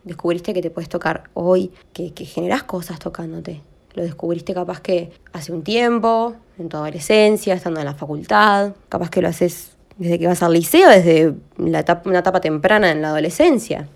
¿Descubriste 0.04 0.52
que 0.52 0.62
te 0.62 0.70
puedes 0.70 0.88
tocar 0.88 1.24
hoy? 1.34 1.70
¿Que, 1.92 2.12
que 2.12 2.24
generás 2.24 2.62
cosas 2.64 2.98
tocándote? 2.98 3.62
Lo 3.94 4.02
descubriste 4.02 4.54
capaz 4.54 4.80
que 4.80 5.12
hace 5.32 5.52
un 5.52 5.62
tiempo, 5.62 6.34
en 6.58 6.68
tu 6.68 6.76
adolescencia, 6.76 7.54
estando 7.54 7.80
en 7.80 7.86
la 7.86 7.94
facultad, 7.94 8.72
capaz 8.88 9.10
que 9.10 9.22
lo 9.22 9.28
haces 9.28 9.72
desde 9.98 10.18
que 10.18 10.26
vas 10.26 10.42
al 10.42 10.54
liceo, 10.54 10.88
desde 10.88 11.34
la 11.58 11.80
etapa, 11.80 12.08
una 12.08 12.20
etapa 12.20 12.40
temprana 12.40 12.90
en 12.90 13.02
la 13.02 13.08
adolescencia. 13.08 13.88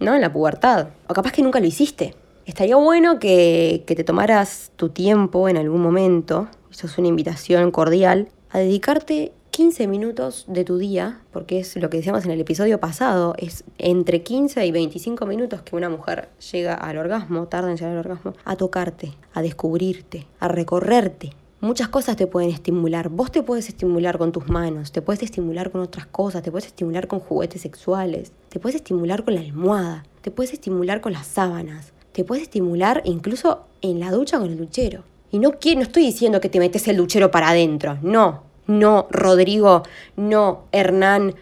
¿no? 0.00 0.14
En 0.14 0.20
la 0.20 0.32
pubertad. 0.32 0.88
O 1.08 1.14
capaz 1.14 1.32
que 1.32 1.42
nunca 1.42 1.60
lo 1.60 1.66
hiciste. 1.66 2.14
Estaría 2.44 2.76
bueno 2.76 3.18
que, 3.18 3.84
que 3.86 3.94
te 3.94 4.04
tomaras 4.04 4.72
tu 4.76 4.88
tiempo 4.88 5.48
en 5.48 5.56
algún 5.56 5.80
momento, 5.80 6.48
esto 6.70 6.86
es 6.86 6.98
una 6.98 7.08
invitación 7.08 7.70
cordial, 7.70 8.28
a 8.50 8.58
dedicarte 8.58 9.32
15 9.52 9.86
minutos 9.86 10.46
de 10.48 10.64
tu 10.64 10.78
día, 10.78 11.20
porque 11.30 11.60
es 11.60 11.76
lo 11.76 11.90
que 11.90 11.98
decíamos 11.98 12.24
en 12.24 12.30
el 12.30 12.40
episodio 12.40 12.80
pasado, 12.80 13.34
es 13.36 13.64
entre 13.76 14.22
15 14.22 14.64
y 14.64 14.72
25 14.72 15.26
minutos 15.26 15.60
que 15.60 15.76
una 15.76 15.90
mujer 15.90 16.30
llega 16.50 16.72
al 16.72 16.96
orgasmo, 16.96 17.46
tarda 17.48 17.70
en 17.70 17.76
llegar 17.76 17.92
al 17.92 17.98
orgasmo, 17.98 18.32
a 18.46 18.56
tocarte, 18.56 19.12
a 19.34 19.42
descubrirte, 19.42 20.26
a 20.40 20.48
recorrerte, 20.48 21.32
Muchas 21.60 21.88
cosas 21.88 22.16
te 22.16 22.26
pueden 22.26 22.50
estimular. 22.50 23.08
Vos 23.08 23.30
te 23.30 23.44
puedes 23.44 23.68
estimular 23.68 24.18
con 24.18 24.32
tus 24.32 24.48
manos, 24.48 24.90
te 24.90 25.00
puedes 25.00 25.22
estimular 25.22 25.70
con 25.70 25.80
otras 25.80 26.06
cosas, 26.06 26.42
te 26.42 26.50
puedes 26.50 26.66
estimular 26.66 27.06
con 27.06 27.20
juguetes 27.20 27.62
sexuales, 27.62 28.32
te 28.48 28.58
puedes 28.58 28.74
estimular 28.74 29.22
con 29.24 29.36
la 29.36 29.42
almohada, 29.42 30.04
te 30.22 30.32
puedes 30.32 30.52
estimular 30.52 31.00
con 31.00 31.12
las 31.12 31.28
sábanas, 31.28 31.92
te 32.10 32.24
puedes 32.24 32.42
estimular 32.42 33.00
incluso 33.04 33.66
en 33.80 34.00
la 34.00 34.10
ducha 34.10 34.40
con 34.40 34.50
el 34.50 34.58
duchero. 34.58 35.04
Y 35.30 35.38
no, 35.38 35.50
no 35.50 35.82
estoy 35.82 36.02
diciendo 36.02 36.40
que 36.40 36.48
te 36.48 36.58
metes 36.58 36.88
el 36.88 36.96
duchero 36.96 37.30
para 37.30 37.50
adentro, 37.50 37.96
no, 38.02 38.42
no, 38.66 39.06
Rodrigo, 39.10 39.82
no, 40.16 40.64
Hernán, 40.72 41.34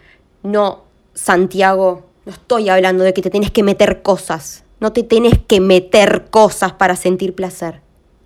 no, 0.43 0.85
Santiago, 1.15 2.05
no 2.25 2.33
estoy 2.33 2.69
hablando 2.69 3.05
de 3.05 3.13
que 3.15 3.23
te 3.23 3.31
tenés 3.31 3.51
que 3.51 3.63
meter 3.63 4.03
cosas, 4.03 4.65
no 4.81 4.93
te 4.93 5.03
tenés 5.03 5.39
que 5.39 5.61
meter 5.61 6.27
cosas 6.31 6.73
para 6.73 6.97
sentir 6.97 7.35
placer. 7.35 7.81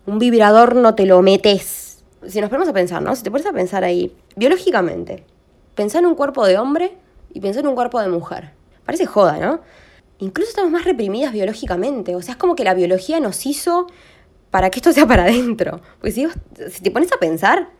Un 0.06 0.18
vibrador 0.18 0.76
no 0.76 0.94
te 0.94 1.06
lo 1.06 1.22
metes 1.22 1.84
si 2.28 2.40
nos 2.40 2.50
ponemos 2.50 2.68
a 2.68 2.72
pensar, 2.72 3.02
¿no? 3.02 3.14
Si 3.16 3.22
te 3.22 3.30
pones 3.30 3.46
a 3.46 3.52
pensar 3.52 3.84
ahí, 3.84 4.14
biológicamente, 4.36 5.24
pensar 5.74 6.02
en 6.02 6.06
un 6.06 6.14
cuerpo 6.14 6.46
de 6.46 6.58
hombre 6.58 6.96
y 7.32 7.40
pensar 7.40 7.62
en 7.62 7.68
un 7.68 7.74
cuerpo 7.74 8.00
de 8.00 8.08
mujer. 8.08 8.52
Parece 8.84 9.06
joda, 9.06 9.38
¿no? 9.38 9.60
Incluso 10.18 10.50
estamos 10.50 10.70
más 10.70 10.84
reprimidas 10.84 11.32
biológicamente. 11.32 12.14
O 12.16 12.22
sea, 12.22 12.32
es 12.32 12.38
como 12.38 12.54
que 12.54 12.64
la 12.64 12.74
biología 12.74 13.20
nos 13.20 13.46
hizo 13.46 13.86
para 14.50 14.70
que 14.70 14.78
esto 14.78 14.92
sea 14.92 15.06
para 15.06 15.24
adentro. 15.24 15.80
Porque 15.98 16.12
si, 16.12 16.26
si 16.70 16.82
te 16.82 16.90
pones 16.90 17.12
a 17.12 17.18
pensar, 17.18 17.70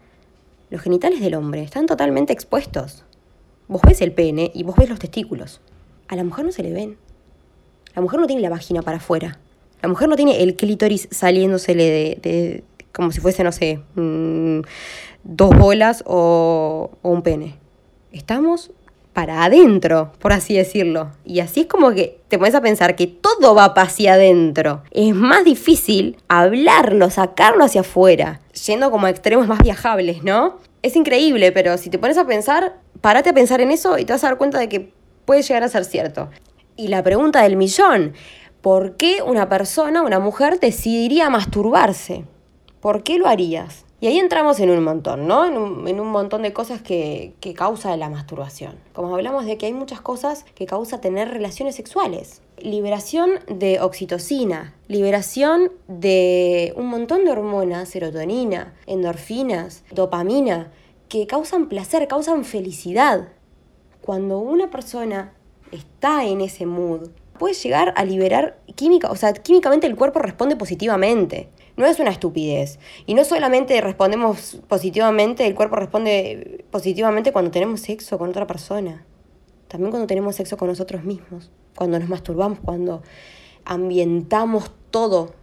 los 0.75 0.83
genitales 0.83 1.21
del 1.21 1.37
hombre 1.37 1.63
están 1.63 1.87
totalmente 1.87 2.33
expuestos. 2.33 3.05
Vos 3.69 3.81
ves 3.87 4.01
el 4.03 4.11
pene 4.13 4.51
y 4.53 4.65
vos 4.65 4.75
ves 4.77 4.89
los 4.89 4.99
testículos. 4.99 5.61
A 6.09 6.17
la 6.17 6.25
mujer 6.25 6.45
no 6.45 6.51
se 6.51 6.65
le 6.65 6.73
ven. 6.73 6.99
La 7.95 8.03
mujer 8.03 8.19
no 8.19 8.27
tiene 8.27 8.43
la 8.43 8.51
vagina 8.51 8.83
para 8.83 8.97
afuera. 8.97 9.39
La 9.81 9.89
mujer 9.89 10.09
no 10.09 10.17
tiene 10.17 10.43
el 10.43 10.57
clítoris 10.57 11.07
saliéndosele 11.13 12.19
de 12.21 12.65
como 12.91 13.13
si 13.13 13.21
fuese, 13.21 13.45
no 13.45 13.53
sé, 13.53 13.81
mm, 13.95 14.61
dos 15.23 15.57
bolas 15.57 16.03
o, 16.07 16.91
un 17.03 17.23
pene. 17.23 17.55
Estamos 18.11 18.73
para 19.15 19.45
adentro, 19.45 20.13
por 20.19 20.35
así 20.35 20.55
decirlo. 20.55 21.13
Y 21.25 21.41
así 21.41 21.61
es 21.61 21.67
como 21.67 21.93
que 21.93 22.21
te 22.29 22.37
pones 22.37 22.55
a 22.55 22.61
pensar 22.61 22.97
que 22.97 23.07
todo 23.07 23.55
va 23.55 23.73
hacia 23.77 24.13
adentro. 24.15 24.83
Es 24.91 25.15
más 25.15 25.45
difícil 25.45 26.19
hablarlo, 26.29 27.09
sacarlo 27.09 27.65
hacia 27.65 27.81
afuera, 27.81 28.43
yendo 28.67 28.91
como 28.91 29.07
a 29.07 29.11
extremos 29.11 29.47
más 29.47 29.61
viajables, 29.61 30.23
¿no? 30.23 30.59
Es 30.83 30.97
increíble, 30.97 31.51
pero 31.53 31.79
si 31.79 31.89
te 31.89 31.99
pones 31.99 32.19
a 32.19 32.27
pensar, 32.27 32.75
párate 33.01 33.31
a 33.31 33.35
pensar 33.35 33.63
en 33.63 33.71
eso 33.71 33.97
y 33.97 34.05
te 34.05 34.13
vas 34.13 34.25
a 34.25 34.27
dar 34.27 34.37
cuenta 34.37 34.59
de 34.59 34.69
que 34.69 34.93
puede 35.25 35.41
llegar 35.41 35.63
a 35.63 35.69
ser 35.69 35.87
cierto. 35.87 36.29
Y 36.77 36.89
la 36.89 37.03
pregunta 37.03 37.43
del 37.43 37.57
millón, 37.57 38.13
¿por 38.61 38.99
qué 38.99 39.23
una 39.25 39.49
persona, 39.49 40.03
una 40.03 40.19
mujer, 40.19 40.61
decidiría 40.61 41.31
masturbarse? 41.31 42.25
¿por 42.85 43.03
qué 43.03 43.17
lo 43.17 43.29
harías? 43.29 43.87
Y 44.01 44.07
ahí 44.07 44.19
entramos 44.19 44.61
en 44.61 44.71
un 44.71 44.83
montón, 44.85 45.27
¿no? 45.27 45.47
En 45.47 45.57
un, 45.57 46.09
montón 46.09 46.43
de 46.43 46.53
cosas 46.53 46.83
que, 46.83 47.33
que 47.41 47.55
causa 47.55 47.97
la 47.97 48.11
masturbación. 48.11 48.75
Como 48.93 49.15
hablamos 49.15 49.47
de 49.47 49.57
que 49.57 49.67
hay 49.67 49.73
muchas 49.73 50.01
cosas 50.01 50.45
que 50.55 50.67
causa 50.67 51.01
tener 51.01 51.29
relaciones 51.29 51.77
sexuales. 51.77 52.43
Liberación 52.59 53.31
de 53.49 53.81
oxitocina, 53.81 54.75
liberación 54.89 55.73
de 55.89 56.75
un 56.77 56.89
montón 56.89 57.25
de 57.25 57.31
hormonas, 57.31 57.89
serotonina, 57.89 58.75
endorfinas, 58.87 59.85
dopamina, 59.91 60.71
que 61.09 61.27
causan 61.27 61.69
placer, 61.69 62.07
causan 62.09 62.45
felicidad. 62.45 63.29
Cuando 64.03 64.39
una 64.39 64.71
persona 64.71 65.33
está 65.73 66.25
en 66.25 66.41
ese 66.41 66.67
mood, 66.67 67.09
puede 67.39 67.55
llegar 67.55 67.95
a 67.97 68.05
liberar 68.05 68.59
química, 68.75 69.11
o 69.11 69.17
sea, 69.17 69.33
químicamente 69.33 69.87
el 69.87 69.97
cuerpo 69.97 70.19
responde 70.19 70.57
positivamente 70.57 71.49
no 71.77 71.87
es 71.87 71.99
una 71.99 72.11
estupidez. 72.11 72.79
Y 73.07 73.15
no 73.15 73.25
solamente 73.25 73.81
respondemos 73.81 74.59
positivamente, 74.69 75.47
el 75.47 75.55
cuerpo 75.55 75.77
responde 75.77 76.65
positivamente 76.71 77.33
cuando 77.33 77.51
tenemos 77.51 77.81
sexo 77.81 78.19
con 78.19 78.31
otra 78.31 78.47
persona. 78.47 79.05
También 79.69 79.91
cuando 79.91 80.07
tenemos 80.07 80.37
sexo 80.37 80.57
con 80.57 80.69
nosotros 80.69 81.05
mismos. 81.05 81.51
Cuando 81.75 81.99
nos 81.99 82.09
masturbamos, 82.09 82.61
cuando 82.61 83.03
ambientamos 83.65 84.71
todo 84.91 85.35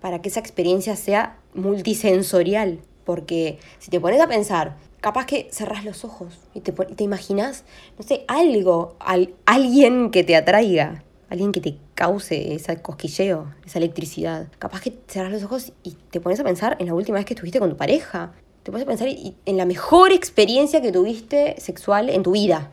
para 0.00 0.20
que 0.20 0.28
esa 0.28 0.40
experiencia 0.40 0.96
sea 0.96 1.38
multisensorial. 1.54 2.80
Porque 3.04 3.58
si 3.78 3.90
te 3.90 4.00
pones 4.00 4.20
a 4.20 4.28
pensar, 4.28 4.76
capaz 5.00 5.24
que 5.24 5.48
cerrás 5.50 5.84
los 5.84 6.04
ojos 6.04 6.38
y 6.52 6.60
te, 6.60 6.72
te 6.72 7.04
imaginas, 7.04 7.64
no 7.98 8.04
sé, 8.04 8.24
algo, 8.28 8.96
al, 8.98 9.34
alguien 9.46 10.10
que 10.10 10.24
te 10.24 10.36
atraiga 10.36 11.04
alguien 11.30 11.52
que 11.52 11.60
te 11.60 11.78
cause 11.98 12.54
ese 12.54 12.80
cosquilleo, 12.80 13.52
esa 13.66 13.78
electricidad. 13.78 14.46
Capaz 14.60 14.82
que 14.82 14.92
cerras 15.08 15.32
los 15.32 15.42
ojos 15.42 15.72
y 15.82 15.96
te 16.12 16.20
pones 16.20 16.38
a 16.38 16.44
pensar 16.44 16.76
en 16.78 16.86
la 16.86 16.94
última 16.94 17.18
vez 17.18 17.26
que 17.26 17.34
estuviste 17.34 17.58
con 17.58 17.70
tu 17.70 17.76
pareja. 17.76 18.32
Te 18.62 18.70
pones 18.70 18.86
a 18.86 18.88
pensar 18.88 19.08
en 19.08 19.56
la 19.56 19.64
mejor 19.64 20.12
experiencia 20.12 20.80
que 20.80 20.92
tuviste 20.92 21.56
sexual 21.58 22.08
en 22.08 22.22
tu 22.22 22.32
vida. 22.32 22.70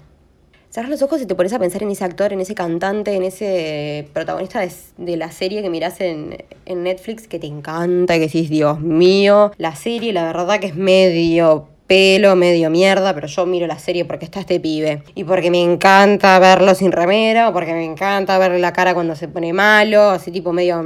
Cerras 0.70 0.92
los 0.92 1.02
ojos 1.02 1.22
y 1.22 1.26
te 1.26 1.34
pones 1.34 1.54
a 1.54 1.60
pensar 1.60 1.82
en 1.82 1.90
ese 1.90 2.04
actor, 2.04 2.34
en 2.34 2.42
ese 2.42 2.54
cantante, 2.54 3.16
en 3.16 3.24
ese 3.24 4.08
protagonista 4.14 4.60
de, 4.98 5.18
la 5.18 5.32
serie 5.32 5.64
que 5.64 5.72
mirás 5.72 6.02
en, 6.02 6.38
Netflix 6.68 7.28
que 7.28 7.40
te 7.40 7.48
encanta, 7.48 8.16
que 8.16 8.28
decís, 8.28 8.50
Dios 8.50 8.80
mío, 8.80 9.52
la 9.58 9.76
serie 9.76 10.14
la 10.14 10.26
verdad 10.26 10.60
que 10.60 10.68
es 10.68 10.76
medio 10.76 11.70
pelo 11.88 12.36
medio 12.36 12.70
mierda, 12.70 13.14
pero 13.14 13.28
yo 13.28 13.46
miro 13.46 13.68
la 13.68 13.80
serie 13.80 14.06
porque 14.06 14.26
está 14.26 14.40
este 14.40 14.60
pibe. 14.60 15.04
Y 15.14 15.24
porque 15.24 15.52
me 15.52 15.62
encanta 15.62 16.38
verlo 16.40 16.76
sin 16.76 16.92
remera, 16.92 17.50
o 17.50 17.54
porque 17.54 17.74
me 17.74 17.86
encanta 17.86 18.38
verle 18.38 18.60
la 18.60 18.74
cara 18.74 18.94
cuando 18.94 19.16
se 19.16 19.28
pone 19.28 19.54
malo, 19.54 20.10
así 20.10 20.32
tipo 20.32 20.54
medio... 20.54 20.82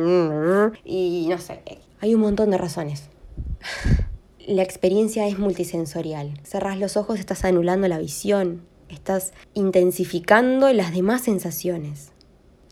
Y 0.84 1.27
no 1.29 1.38
sé, 1.38 1.62
hay 2.01 2.15
un 2.15 2.22
montón 2.22 2.51
de 2.51 2.58
razones. 2.58 3.10
La 4.48 4.63
experiencia 4.63 5.27
es 5.27 5.38
multisensorial. 5.38 6.39
Cerrás 6.44 6.79
los 6.79 6.98
ojos, 6.98 7.20
estás 7.20 7.46
anulando 7.46 7.88
la 7.88 8.00
visión, 8.00 8.63
estás 8.89 9.32
intensificando 9.53 10.74
las 10.74 10.91
demás 10.91 11.22
sensaciones, 11.22 12.13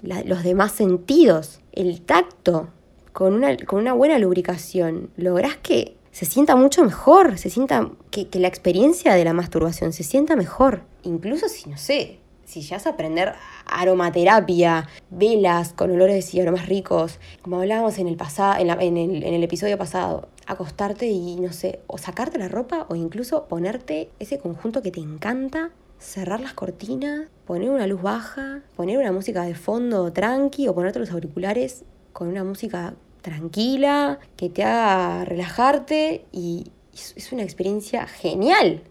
los 0.01 0.41
demás 0.41 0.71
sentidos, 0.71 1.59
el 1.73 2.01
tacto. 2.01 2.69
Con 3.13 3.33
una, 3.33 3.57
con 3.57 3.79
una 3.79 3.93
buena 3.93 4.17
lubricación, 4.17 5.11
lográs 5.17 5.57
que 5.57 5.96
se 6.17 6.25
sienta 6.25 6.55
mucho 6.55 6.83
mejor, 6.83 7.37
se 7.37 7.51
sienta 7.51 7.91
que, 8.09 8.27
la 8.39 8.47
experiencia 8.47 9.13
de 9.13 9.23
la 9.23 9.33
masturbación 9.33 9.93
se 9.93 10.01
sienta 10.01 10.35
mejor. 10.35 10.81
Incluso 11.03 11.47
si, 11.47 11.69
no 11.69 11.77
sé, 11.77 12.17
si 12.43 12.61
ya 12.61 12.77
a 12.77 12.89
aprender 12.89 13.35
aromaterapia, 13.67 14.87
velas 15.11 15.73
con 15.73 15.91
olores 15.91 16.33
y 16.33 16.41
aromas 16.41 16.65
ricos, 16.65 17.19
como 17.43 17.59
hablábamos 17.59 17.99
en 17.99 18.07
el, 18.07 18.17
en, 18.59 18.97
el, 18.97 19.23
en 19.23 19.33
el 19.35 19.43
episodio 19.43 19.77
pasado, 19.77 20.27
acostarte 20.47 21.05
y, 21.05 21.35
no 21.35 21.53
sé, 21.53 21.81
o 21.85 21.99
sacarte 21.99 22.39
la 22.39 22.47
ropa 22.47 22.87
o 22.89 22.95
incluso 22.95 23.45
ponerte 23.47 24.09
ese 24.17 24.39
conjunto 24.39 24.81
que 24.81 24.89
te 24.89 24.99
encanta, 24.99 25.69
cerrar 25.99 26.39
las 26.39 26.53
cortinas, 26.53 27.27
poner 27.45 27.69
una 27.69 27.85
luz 27.85 28.01
baja, 28.01 28.63
poner 28.75 28.97
una 28.97 29.11
música 29.11 29.43
de 29.43 29.53
fondo 29.53 30.11
tranqui 30.11 30.67
o 30.67 30.73
ponerte 30.73 30.97
los 30.97 31.11
auriculares 31.11 31.85
con 32.11 32.27
una 32.27 32.43
música 32.43 32.95
tranquila, 33.27 34.19
que 34.37 34.49
te 34.49 34.63
haga 34.63 35.25
relajarte 35.25 36.25
y 36.31 36.71
es 36.93 37.31
una 37.33 37.43
experiencia 37.43 38.07
genial. 38.07 38.81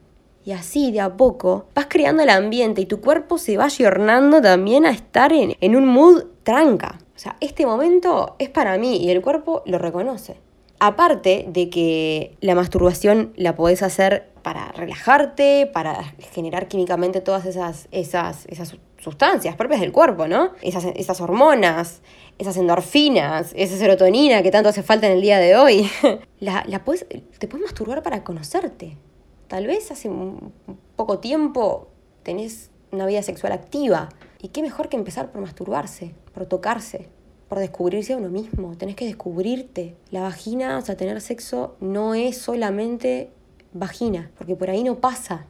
Y 0.44 0.52
así, 0.52 0.92
de 0.92 1.00
a 1.00 1.16
poco, 1.16 1.66
vas 1.74 1.86
creando 1.88 2.22
el 2.22 2.30
ambiente 2.30 2.82
y 2.82 2.86
tu 2.86 3.00
cuerpo 3.00 3.38
se 3.38 3.56
va 3.56 3.64
ayornando 3.64 4.40
también 4.42 4.84
a 4.84 4.90
estar 4.90 5.32
en, 5.32 5.56
en 5.60 5.74
un 5.74 5.88
mood 5.88 6.24
tranca. 6.42 6.98
O 7.16 7.18
sea, 7.18 7.36
este 7.40 7.64
momento 7.64 8.36
es 8.38 8.50
para 8.50 8.76
mí 8.76 8.98
y 8.98 9.10
el 9.10 9.22
cuerpo 9.22 9.62
lo 9.64 9.78
reconoce. 9.78 10.36
Aparte 10.78 11.46
de 11.48 11.70
que 11.70 12.36
la 12.42 12.54
masturbación 12.54 13.32
la 13.36 13.56
podés 13.56 13.82
hacer 13.82 14.28
para 14.42 14.70
relajarte, 14.72 15.68
para 15.72 16.14
generar 16.32 16.68
químicamente 16.68 17.22
todas 17.22 17.46
esas, 17.46 17.88
esas, 17.90 18.44
esas 18.46 18.76
sustancias 18.98 19.56
propias 19.56 19.80
del 19.80 19.92
cuerpo, 19.92 20.28
¿no? 20.28 20.52
Esas, 20.62 20.84
esas 20.84 21.20
hormonas, 21.20 22.02
esas 22.38 22.56
endorfinas, 22.56 23.52
esa 23.56 23.76
serotonina 23.76 24.42
que 24.42 24.50
tanto 24.50 24.68
hace 24.68 24.82
falta 24.82 25.06
en 25.06 25.12
el 25.12 25.22
día 25.22 25.38
de 25.38 25.56
hoy. 25.56 25.90
la, 26.40 26.64
la 26.66 26.78
te 26.78 27.48
puedes 27.48 27.62
masturbar 27.62 28.02
para 28.02 28.24
conocerte. 28.24 28.96
Tal 29.48 29.66
vez 29.66 29.90
hace 29.90 30.10
poco 30.96 31.18
tiempo 31.18 31.88
tenés 32.22 32.70
una 32.90 33.06
vida 33.06 33.22
sexual 33.22 33.52
activa. 33.52 34.08
Y 34.42 34.48
qué 34.48 34.62
mejor 34.62 34.88
que 34.88 34.96
empezar 34.96 35.30
por 35.30 35.40
masturbarse, 35.40 36.14
por 36.34 36.46
tocarse, 36.46 37.08
por 37.48 37.58
descubrirse 37.58 38.12
a 38.12 38.16
uno 38.16 38.28
mismo. 38.28 38.76
Tenés 38.76 38.96
que 38.96 39.06
descubrirte. 39.06 39.94
La 40.10 40.20
vagina, 40.20 40.78
o 40.78 40.80
sea, 40.82 40.96
tener 40.96 41.20
sexo 41.20 41.76
no 41.80 42.14
es 42.14 42.36
solamente 42.38 43.30
vagina, 43.72 44.30
porque 44.36 44.56
por 44.56 44.70
ahí 44.70 44.82
no 44.82 44.96
pasa 44.96 45.46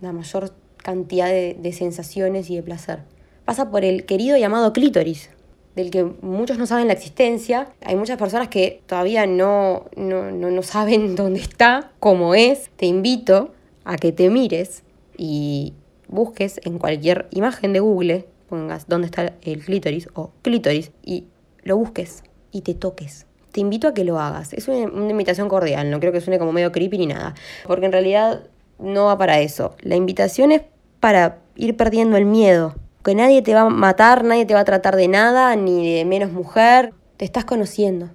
la 0.00 0.12
mayor 0.12 0.52
cantidad 0.76 1.28
de, 1.28 1.56
de 1.60 1.72
sensaciones 1.72 2.50
y 2.50 2.56
de 2.56 2.62
placer. 2.62 3.02
Pasa 3.44 3.70
por 3.70 3.84
el 3.84 4.06
querido 4.06 4.36
llamado 4.36 4.72
clítoris, 4.72 5.30
del 5.76 5.90
que 5.90 6.04
muchos 6.04 6.58
no 6.58 6.66
saben 6.66 6.88
la 6.88 6.94
existencia. 6.94 7.68
Hay 7.84 7.94
muchas 7.96 8.18
personas 8.18 8.48
que 8.48 8.82
todavía 8.86 9.26
no, 9.26 9.84
no, 9.94 10.32
no, 10.32 10.50
no 10.50 10.62
saben 10.62 11.14
dónde 11.16 11.40
está, 11.40 11.92
cómo 12.00 12.34
es. 12.34 12.70
Te 12.76 12.86
invito 12.86 13.52
a 13.84 13.96
que 13.96 14.10
te 14.10 14.30
mires 14.30 14.82
y 15.16 15.74
busques 16.08 16.60
en 16.64 16.78
cualquier 16.78 17.28
imagen 17.30 17.72
de 17.72 17.80
Google, 17.80 18.26
pongas 18.48 18.88
dónde 18.88 19.06
está 19.06 19.34
el 19.42 19.64
clítoris 19.64 20.08
o 20.14 20.32
clítoris 20.42 20.90
y 21.04 21.26
lo 21.62 21.76
busques 21.76 22.24
y 22.50 22.62
te 22.62 22.74
toques. 22.74 23.26
Te 23.52 23.60
invito 23.60 23.88
a 23.88 23.94
que 23.94 24.04
lo 24.04 24.18
hagas. 24.18 24.54
Es 24.54 24.68
una, 24.68 24.90
una 24.90 25.10
invitación 25.10 25.48
cordial, 25.48 25.90
no 25.90 26.00
creo 26.00 26.12
que 26.12 26.20
suene 26.20 26.38
como 26.38 26.52
medio 26.52 26.72
creepy 26.72 26.98
ni 26.98 27.06
nada, 27.06 27.34
porque 27.66 27.86
en 27.86 27.92
realidad 27.92 28.48
no 28.78 29.06
va 29.06 29.18
para 29.18 29.40
eso. 29.40 29.76
La 29.80 29.94
invitación 29.94 30.52
es 30.52 30.62
para 31.00 31.40
ir 31.54 31.76
perdiendo 31.76 32.16
el 32.16 32.24
miedo, 32.24 32.74
que 33.06 33.14
nadie 33.14 33.40
te 33.40 33.54
va 33.54 33.60
a 33.60 33.68
matar, 33.68 34.24
nadie 34.24 34.46
te 34.46 34.54
va 34.54 34.60
a 34.60 34.64
tratar 34.64 34.96
de 34.96 35.06
nada, 35.06 35.54
ni 35.54 35.94
de 35.94 36.04
menos 36.04 36.32
mujer. 36.32 36.92
Te 37.16 37.24
estás 37.24 37.44
conociendo. 37.44 38.10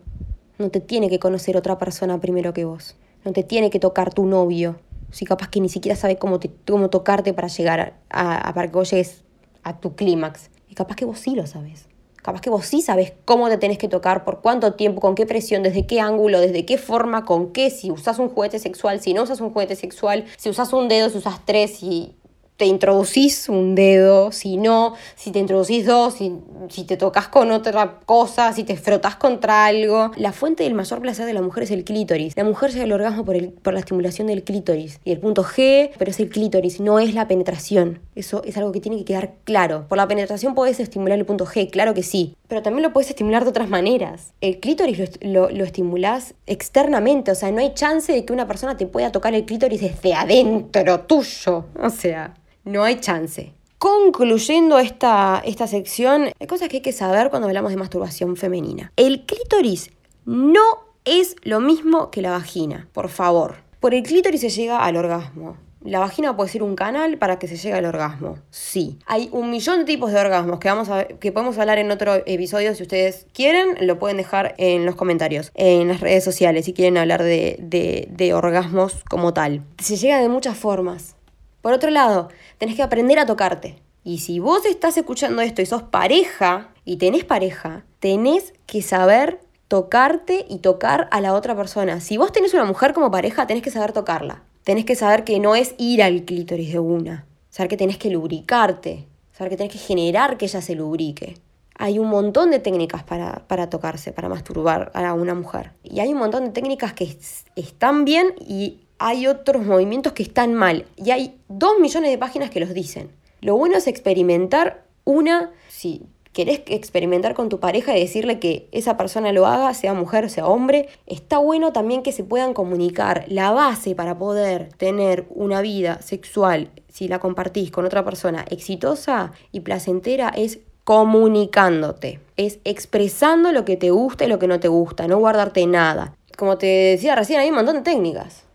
No 0.57 0.69
te 0.69 0.81
tiene 0.81 1.09
que 1.09 1.17
conocer 1.17 1.55
otra 1.55 1.77
persona 1.77 2.19
primero 2.19 2.51
que 2.51 2.65
vos. 2.65 2.97
No 3.23 3.31
te 3.31 3.43
tiene 3.43 3.69
que 3.69 3.79
tocar 3.79 4.13
tu 4.13 4.25
novio. 4.25 4.81
Si 5.09 5.23
capaz 5.23 5.47
que 5.47 5.61
ni 5.61 5.69
siquiera 5.69 5.95
sabe 5.95 6.17
cómo, 6.17 6.41
cómo 6.67 6.89
tocarte 6.89 7.33
para 7.33 7.47
llegar 7.47 7.93
a, 8.09 8.51
para 8.53 8.67
que 8.67 8.73
vos 8.73 8.91
llegues 8.91 9.23
a 9.63 9.79
tu 9.79 9.95
clímax. 9.95 10.49
Y 10.67 10.75
capaz 10.75 10.97
que 10.97 11.05
vos 11.05 11.19
sí 11.19 11.35
lo 11.35 11.47
sabes. 11.47 11.87
Capaz 12.21 12.41
que 12.41 12.49
vos 12.49 12.65
sí 12.65 12.81
sabes 12.81 13.13
cómo 13.23 13.47
te 13.47 13.57
tenés 13.57 13.77
que 13.77 13.87
tocar, 13.87 14.25
por 14.25 14.41
cuánto 14.41 14.73
tiempo, 14.73 14.99
con 14.99 15.15
qué 15.15 15.25
presión, 15.25 15.63
desde 15.63 15.87
qué 15.87 16.01
ángulo, 16.01 16.41
desde 16.41 16.65
qué 16.65 16.77
forma, 16.77 17.23
con 17.23 17.53
qué, 17.53 17.69
si 17.69 17.91
usas 17.91 18.19
un 18.19 18.27
juguete 18.27 18.59
sexual, 18.59 18.99
si 18.99 19.13
no 19.13 19.23
usas 19.23 19.39
un 19.39 19.51
juguete 19.51 19.75
sexual, 19.75 20.25
si 20.37 20.49
usas 20.49 20.71
un 20.73 20.87
dedo, 20.87 21.09
si 21.09 21.17
usas 21.17 21.39
tres, 21.45 21.81
y 21.81 22.13
te 22.61 22.67
introducís 22.67 23.49
un 23.49 23.73
dedo, 23.73 24.31
si 24.31 24.55
no, 24.57 24.93
si 25.15 25.31
te 25.31 25.39
introducís 25.39 25.83
dos, 25.83 26.13
si, 26.13 26.83
te 26.83 26.95
tocas 26.95 27.27
con 27.27 27.49
otra 27.49 28.01
cosa, 28.05 28.53
si 28.53 28.63
te 28.63 28.77
frotas 28.77 29.15
contra 29.15 29.65
algo. 29.65 30.11
La 30.15 30.31
fuente 30.31 30.63
del 30.63 30.75
mayor 30.75 31.01
placer 31.01 31.25
de 31.25 31.33
la 31.33 31.41
mujer 31.41 31.63
es 31.63 31.71
el 31.71 31.83
clítoris. 31.83 32.37
La 32.37 32.43
mujer 32.43 32.69
llega 32.69 32.83
al 32.83 32.91
orgasmo 32.91 33.25
por, 33.25 33.73
la 33.73 33.79
estimulación 33.79 34.27
del 34.27 34.43
clítoris. 34.43 34.99
Y 35.03 35.11
el 35.11 35.17
punto 35.17 35.43
G, 35.43 35.89
pero 35.97 36.11
es 36.11 36.19
el 36.19 36.29
clítoris, 36.29 36.79
no 36.79 36.99
es 36.99 37.15
la 37.15 37.27
penetración. 37.27 37.97
Eso 38.13 38.43
es 38.45 38.55
algo 38.57 38.71
que 38.71 38.79
tiene 38.79 38.99
que 38.99 39.05
quedar 39.05 39.33
claro. 39.43 39.87
Por 39.89 39.97
la 39.97 40.07
penetración 40.07 40.53
puedes 40.53 40.79
estimular 40.79 41.17
el 41.17 41.25
punto 41.25 41.47
G, 41.47 41.67
claro 41.67 41.95
que 41.95 42.03
sí. 42.03 42.35
Pero 42.47 42.61
también 42.61 42.83
lo 42.83 42.93
puedes 42.93 43.09
estimular 43.09 43.43
de 43.43 43.49
otras 43.49 43.69
maneras. 43.69 44.33
El 44.39 44.59
clítoris 44.59 44.99
lo, 44.99 45.31
lo, 45.31 45.49
lo 45.49 45.63
estimulás 45.63 46.35
externamente, 46.45 47.31
o 47.31 47.35
sea, 47.35 47.51
no 47.51 47.59
hay 47.59 47.73
chance 47.73 48.13
de 48.13 48.23
que 48.23 48.33
una 48.33 48.45
persona 48.45 48.77
te 48.77 48.85
pueda 48.85 49.11
tocar 49.11 49.33
el 49.33 49.45
clítoris 49.45 49.81
desde 49.81 50.13
adentro 50.13 50.99
tuyo. 50.99 51.65
O 51.81 51.89
sea, 51.89 52.35
no 52.63 52.83
hay 52.83 52.99
chance. 52.99 53.53
Concluyendo 53.77 54.77
esta, 54.77 55.41
esta 55.43 55.65
sección, 55.67 56.31
hay 56.39 56.47
cosas 56.47 56.69
que 56.69 56.77
hay 56.77 56.81
que 56.81 56.91
saber 56.91 57.29
cuando 57.29 57.47
hablamos 57.47 57.71
de 57.71 57.77
masturbación 57.77 58.35
femenina. 58.37 58.91
El 58.95 59.25
clítoris 59.25 59.89
no 60.25 60.61
es 61.03 61.35
lo 61.41 61.59
mismo 61.59 62.11
que 62.11 62.21
la 62.21 62.31
vagina, 62.31 62.87
por 62.93 63.09
favor. 63.09 63.55
Por 63.79 63.95
el 63.95 64.03
clítoris 64.03 64.41
se 64.41 64.49
llega 64.49 64.83
al 64.83 64.97
orgasmo. 64.97 65.57
¿La 65.83 65.97
vagina 65.97 66.37
puede 66.37 66.51
ser 66.51 66.61
un 66.61 66.75
canal 66.75 67.17
para 67.17 67.39
que 67.39 67.47
se 67.47 67.57
llegue 67.57 67.73
al 67.73 67.85
orgasmo? 67.85 68.37
Sí. 68.51 68.99
Hay 69.07 69.29
un 69.31 69.49
millón 69.49 69.79
de 69.79 69.85
tipos 69.85 70.11
de 70.11 70.19
orgasmos 70.19 70.59
que, 70.59 70.69
vamos 70.69 70.89
a, 70.89 71.05
que 71.05 71.31
podemos 71.31 71.57
hablar 71.57 71.79
en 71.79 71.89
otro 71.89 72.13
episodio. 72.27 72.75
Si 72.75 72.83
ustedes 72.83 73.25
quieren, 73.33 73.75
lo 73.87 73.97
pueden 73.97 74.17
dejar 74.17 74.53
en 74.59 74.85
los 74.85 74.95
comentarios, 74.95 75.51
en 75.55 75.87
las 75.87 76.01
redes 76.01 76.23
sociales, 76.23 76.65
si 76.65 76.73
quieren 76.73 76.99
hablar 76.99 77.23
de, 77.23 77.57
de, 77.59 78.07
de 78.11 78.33
orgasmos 78.35 79.03
como 79.09 79.33
tal. 79.33 79.63
Se 79.79 79.95
llega 79.95 80.21
de 80.21 80.29
muchas 80.29 80.55
formas. 80.55 81.15
Por 81.61 81.73
otro 81.73 81.89
lado, 81.89 82.29
tenés 82.57 82.75
que 82.75 82.83
aprender 82.83 83.19
a 83.19 83.25
tocarte. 83.25 83.81
Y 84.03 84.19
si 84.19 84.39
vos 84.39 84.65
estás 84.65 84.97
escuchando 84.97 85.41
esto 85.41 85.61
y 85.61 85.65
sos 85.67 85.83
pareja 85.83 86.69
y 86.85 86.97
tenés 86.97 87.23
pareja, 87.23 87.85
tenés 87.99 88.53
que 88.65 88.81
saber 88.81 89.39
tocarte 89.67 90.45
y 90.49 90.57
tocar 90.57 91.07
a 91.11 91.21
la 91.21 91.33
otra 91.33 91.55
persona. 91.55 92.01
Si 92.01 92.17
vos 92.17 92.31
tenés 92.31 92.53
una 92.53 92.65
mujer 92.65 92.93
como 92.93 93.11
pareja, 93.11 93.45
tenés 93.45 93.63
que 93.63 93.69
saber 93.69 93.93
tocarla. 93.93 94.43
Tenés 94.63 94.85
que 94.85 94.95
saber 94.95 95.23
que 95.23 95.39
no 95.39 95.55
es 95.55 95.75
ir 95.77 96.01
al 96.03 96.25
clítoris 96.25 96.73
de 96.73 96.79
una. 96.79 97.25
Saber 97.49 97.69
que 97.69 97.77
tenés 97.77 97.97
que 97.97 98.09
lubricarte. 98.09 99.07
Saber 99.31 99.51
que 99.51 99.57
tenés 99.57 99.73
que 99.73 99.79
generar 99.79 100.37
que 100.37 100.45
ella 100.45 100.61
se 100.61 100.75
lubrique. 100.75 101.37
Hay 101.77 101.99
un 101.99 102.09
montón 102.09 102.51
de 102.51 102.59
técnicas 102.59 103.03
para, 103.03 103.47
para 103.47 103.69
tocarse, 103.69 104.11
para 104.11 104.29
masturbar 104.29 104.91
a 104.93 105.13
una 105.13 105.35
mujer. 105.35 105.71
Y 105.83 105.99
hay 105.99 106.11
un 106.11 106.19
montón 106.19 106.45
de 106.45 106.51
técnicas 106.51 106.93
que 106.93 107.17
están 107.55 108.03
bien 108.03 108.33
y 108.39 108.81
hay 109.01 109.25
otros 109.25 109.65
movimientos 109.65 110.13
que 110.13 110.21
están 110.21 110.53
mal. 110.53 110.85
Y 110.95 111.09
hay 111.09 111.39
dos 111.49 111.79
millones 111.79 112.11
de 112.11 112.19
páginas 112.19 112.51
que 112.51 112.59
los 112.59 112.73
dicen. 112.73 113.09
Lo 113.41 113.57
bueno 113.57 113.77
es 113.77 113.87
experimentar 113.87 114.83
una, 115.03 115.51
si 115.69 116.03
querés 116.33 116.61
experimentar 116.67 117.33
con 117.33 117.49
tu 117.49 117.59
pareja 117.59 117.97
y 117.97 118.01
decirle 118.01 118.39
que 118.39 118.69
esa 118.71 118.97
persona 118.97 119.33
lo 119.33 119.47
haga, 119.47 119.73
sea 119.73 119.95
mujer, 119.95 120.29
sea 120.29 120.45
hombre, 120.45 120.87
está 121.07 121.39
bueno 121.39 121.73
también 121.73 122.03
que 122.03 122.11
se 122.11 122.23
puedan 122.23 122.53
comunicar. 122.53 123.25
La 123.27 123.49
base 123.49 123.95
para 123.95 124.19
poder 124.19 124.69
tener 124.77 125.25
una 125.31 125.61
vida 125.61 125.99
sexual, 126.03 126.69
si 126.87 127.07
la 127.07 127.17
compartís 127.17 127.71
con 127.71 127.85
otra 127.85 128.05
persona 128.05 128.45
exitosa 128.51 129.31
y 129.51 129.61
placentera, 129.61 130.29
es 130.29 130.59
comunicándote, 130.83 132.19
es 132.37 132.59
expresando 132.65 133.51
lo 133.51 133.65
que 133.65 133.77
te 133.77 133.89
gusta 133.89 134.25
y 134.25 134.27
lo 134.27 134.37
que 134.37 134.47
no 134.47 134.59
te 134.59 134.67
gusta, 134.67 135.07
no 135.07 135.17
guardarte 135.17 135.65
nada. 135.65 136.15
Como 136.37 136.59
te 136.59 136.67
decía 136.67 137.15
recién, 137.15 137.39
hay 137.39 137.49
un 137.49 137.55
montón 137.55 137.77
de 137.77 137.81
técnicas. 137.81 138.45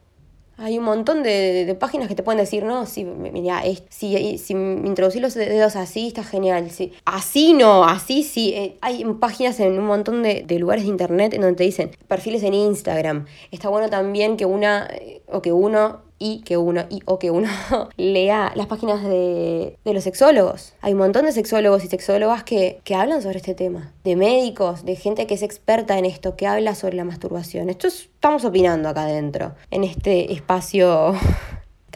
Hay 0.59 0.79
un 0.79 0.85
montón 0.85 1.23
de, 1.23 1.65
de, 1.67 1.75
páginas 1.75 2.09
que 2.09 2.15
te 2.15 2.23
pueden 2.23 2.41
decir, 2.41 2.65
no, 2.65 2.87
sí, 2.87 3.05
mira, 3.05 3.63
si, 3.91 4.39
si 4.39 4.53
introducir 4.55 5.21
los 5.21 5.35
dedos 5.35 5.77
así 5.77 6.09
está 6.09 6.25
genial. 6.25 6.71
Sí. 6.71 6.93
Así 7.05 7.53
no, 7.53 7.85
así 7.85 8.23
sí. 8.23 8.55
Eh, 8.55 8.79
hay 8.81 9.05
páginas 9.21 9.61
en 9.61 9.79
un 9.79 9.87
montón 9.87 10.23
de, 10.23 10.45
de, 10.47 10.59
lugares 10.59 10.85
de 10.85 10.91
internet 10.91 11.35
en 11.35 11.43
donde 11.43 11.57
te 11.57 11.65
dicen 11.65 11.91
perfiles 12.09 12.43
en 12.43 12.55
Instagram. 12.55 13.27
Está 13.51 13.69
bueno 13.69 13.91
también 13.91 14.39
que 14.39 14.47
una 14.47 14.89
eh, 14.91 15.21
o 15.27 15.43
que 15.43 15.53
uno 15.53 16.06
y 16.19 16.41
que 16.41 16.57
uno 16.57 16.85
y 16.89 17.03
o 17.05 17.19
que 17.19 17.31
uno 17.31 17.49
lea 17.97 18.53
las 18.55 18.67
páginas 18.67 19.03
de, 19.03 19.77
de, 19.85 19.95
los 19.95 20.05
sexólogos. 20.05 20.75
Hay 20.81 20.93
un 20.93 20.99
montón 20.99 21.27
de 21.27 21.33
sexólogos 21.33 21.85
y 21.85 21.89
sexólogas 21.89 22.45
que, 22.45 22.81
que, 22.85 22.95
hablan 22.95 23.23
sobre 23.23 23.39
este 23.39 23.55
tema, 23.55 23.93
de 24.05 24.17
médicos, 24.17 24.85
de 24.85 24.97
gente 24.97 25.27
que 25.27 25.35
es 25.35 25.43
experta 25.43 25.99
en 25.99 26.05
esto, 26.05 26.37
que 26.37 26.47
habla 26.47 26.75
sobre 26.75 26.97
la 26.97 27.05
masturbación. 27.05 27.69
Esto 27.69 27.89
estamos 27.89 28.45
opinando 28.45 28.89
acá 28.89 29.03
adentro, 29.03 29.55
en 29.71 29.85
este 29.85 30.33
espacio 30.33 31.15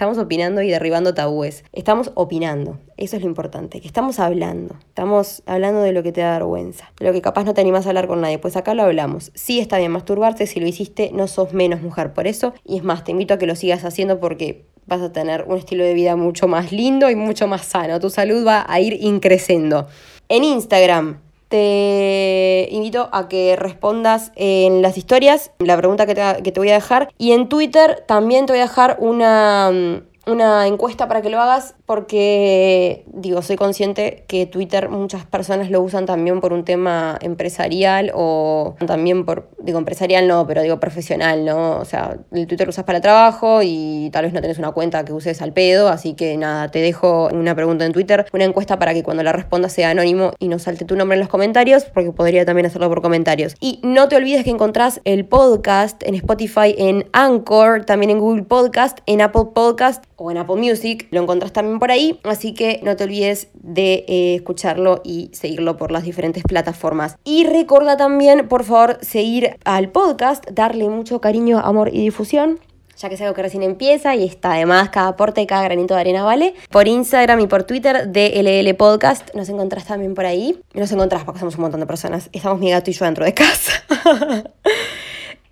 Estamos 0.01 0.17
opinando 0.17 0.63
y 0.63 0.71
derribando 0.71 1.13
tabúes. 1.13 1.63
Estamos 1.75 2.11
opinando. 2.15 2.79
Eso 2.97 3.17
es 3.17 3.23
lo 3.23 3.29
importante, 3.29 3.83
que 3.83 3.87
estamos 3.87 4.19
hablando. 4.19 4.77
Estamos 4.89 5.43
hablando 5.45 5.83
de 5.83 5.93
lo 5.93 6.03
que 6.03 6.11
te 6.11 6.23
da 6.23 6.33
vergüenza, 6.39 6.91
de 6.99 7.05
lo 7.05 7.13
que 7.13 7.21
capaz 7.21 7.45
no 7.45 7.53
te 7.53 7.61
animas 7.61 7.85
a 7.85 7.91
hablar 7.91 8.09
con 8.09 8.23
nadie. 8.23 8.39
Pues 8.39 8.57
acá 8.57 8.73
lo 8.73 8.83
hablamos. 8.83 9.31
Sí 9.35 9.61
está 9.61 9.77
bien 9.77 9.93
masturbarte, 9.93 10.47
si 10.47 10.59
lo 10.59 10.67
hiciste 10.67 11.11
no 11.13 11.29
sos 11.29 11.53
menos 11.53 11.83
mujer 11.83 12.15
por 12.15 12.27
eso. 12.27 12.55
Y 12.65 12.79
es 12.79 12.83
más, 12.83 13.05
te 13.05 13.11
invito 13.11 13.35
a 13.35 13.37
que 13.37 13.47
lo 13.47 13.55
sigas 13.55 13.85
haciendo 13.85 14.21
porque 14.21 14.65
vas 14.87 15.03
a 15.03 15.13
tener 15.13 15.45
un 15.47 15.59
estilo 15.59 15.85
de 15.85 15.93
vida 15.93 16.17
mucho 16.17 16.49
más 16.49 16.73
lindo 16.73 17.11
y 17.11 17.15
mucho 17.15 17.47
más 17.47 17.67
sano. 17.67 18.01
Tu 18.01 18.09
salud 18.09 18.47
va 18.47 18.65
a 18.67 18.81
ir 18.81 18.97
increciendo. 19.03 19.87
En 20.31 20.45
Instagram 20.45 21.19
te 21.51 22.69
invito 22.71 23.09
a 23.13 23.29
que 23.29 23.57
respondas 23.57 24.31
en 24.37 24.83
las 24.83 24.97
historias 24.97 25.51
la 25.59 25.77
pregunta 25.77 26.07
que 26.07 26.15
te, 26.15 26.61
voy 26.61 26.71
a 26.71 26.75
dejar. 26.75 27.13
Y 27.19 27.33
en 27.33 27.49
Twitter 27.49 28.05
también 28.07 28.47
te 28.47 28.53
voy 28.53 28.61
a 28.61 28.67
dejar 28.67 28.97
una, 29.01 30.01
una 30.31 30.67
encuesta 30.67 31.09
para 31.09 31.23
que 31.23 31.31
lo 31.31 31.41
hagas 31.41 31.75
porque, 31.87 33.05
digo, 33.07 33.43
soy 33.43 33.57
consciente 33.57 34.25
que 34.27 34.47
Twitter 34.47 34.89
muchas 34.89 35.25
personas 35.25 35.71
lo 35.71 35.81
usan 35.81 36.07
también 36.07 36.41
por 36.41 36.53
un 36.53 36.65
tema 36.65 37.19
empresarial 37.21 38.13
o 38.15 38.77
también 38.87 39.25
por, 39.25 39.51
digo, 39.59 39.79
empresarial 39.79 40.27
no, 40.27 40.47
pero 40.47 40.63
digo 40.63 40.81
profesional, 40.81 41.45
¿no? 41.45 41.79
O 41.79 41.85
sea, 41.85 42.17
el 42.33 42.47
Twitter 42.47 42.67
lo 42.67 42.71
usas 42.71 42.85
para 42.85 43.01
trabajo 43.01 43.61
y 43.63 44.11
tal 44.13 44.25
vez 44.25 44.33
no 44.33 44.41
tenés 44.41 44.59
una 44.59 44.73
cuenta 44.73 45.05
que 45.05 45.13
uses 45.13 45.43
al 45.43 45.53
pedo, 45.53 45.89
así 45.89 46.15
que 46.15 46.37
nada, 46.37 46.69
te 46.69 46.81
dejo 46.81 47.29
una 47.33 47.55
pregunta 47.55 47.85
en 47.85 47.93
Twitter, 47.93 48.27
una 48.33 48.45
encuesta 48.45 48.79
para 48.79 48.95
que 48.95 49.03
cuando 49.03 49.23
la 49.23 49.33
respondas 49.33 49.73
sea 49.73 49.91
anónimo 49.91 50.33
y 50.39 50.49
no 50.49 50.59
salte 50.59 50.85
tu 50.85 50.97
nombre 50.97 51.17
en 51.17 51.21
los 51.21 51.29
comentarios, 51.29 51.85
porque 51.85 52.13
podría 52.13 52.45
también 52.45 52.67
hacerlo 52.67 52.89
por 52.89 53.03
comentarios. 53.03 53.55
Y 53.61 53.81
no 53.83 54.09
te 54.09 54.17
olvides 54.17 54.45
que 54.45 54.51
encontrás 54.51 55.01
el 55.05 55.27
podcast 55.27 56.03
en 56.03 56.15
Spotify, 56.15 56.75
en 56.77 57.09
Anchor, 57.13 57.85
también 57.85 58.11
en 58.11 58.19
Google 58.19 58.43
Podcast, 58.43 58.99
en 59.07 59.21
Apple 59.21 59.49
Podcast 59.55 60.05
o 60.23 60.31
en 60.31 60.37
Apple 60.37 60.57
Music, 60.57 61.09
lo 61.11 61.23
encontrás 61.23 61.53
también 61.53 61.79
por 61.79 61.91
ahí, 61.91 62.21
así 62.25 62.53
que 62.53 62.79
no 62.83 62.95
te 62.95 63.05
olvides 63.05 63.49
de 63.55 64.05
eh, 64.07 64.35
escucharlo 64.35 65.01
y 65.03 65.31
seguirlo 65.33 65.79
por 65.79 65.91
las 65.91 66.05
diferentes 66.05 66.43
plataformas. 66.43 67.17
Y 67.25 67.45
recuerda 67.45 67.97
también, 67.97 68.47
por 68.47 68.65
favor, 68.65 68.99
seguir 69.01 69.57
al 69.65 69.89
podcast, 69.89 70.47
darle 70.51 70.91
mucho 70.91 71.23
cariño, 71.23 71.59
amor 71.59 71.89
y 71.93 72.03
difusión 72.03 72.61
ya 72.99 73.09
que 73.09 73.15
es 73.15 73.21
algo 73.23 73.33
que 73.33 73.41
recién 73.41 73.63
empieza 73.63 74.15
y 74.15 74.27
está 74.27 74.53
además 74.53 74.91
cada 74.91 75.09
aporte, 75.09 75.47
cada 75.47 75.63
granito 75.63 75.95
de 75.95 76.01
arena 76.01 76.23
vale. 76.23 76.53
Por 76.69 76.87
Instagram 76.87 77.41
y 77.41 77.47
por 77.47 77.65
Twitter 77.65 78.09
de 78.09 78.43
LL 78.43 78.75
Podcast 78.75 79.35
nos 79.35 79.49
encontrás 79.49 79.87
también 79.87 80.15
por 80.15 80.27
ahí. 80.27 80.61
Nos 80.75 80.93
encontrás 80.93 81.25
porque 81.25 81.41
somos 81.41 81.55
un 81.55 81.63
montón 81.63 81.81
de 81.81 81.87
personas. 81.87 82.29
Estamos 82.35 82.61
mi 82.61 82.71
gato 82.71 82.91
y 82.91 82.93
yo 82.93 83.07
dentro 83.07 83.25
de 83.25 83.33
casa. 83.33 83.73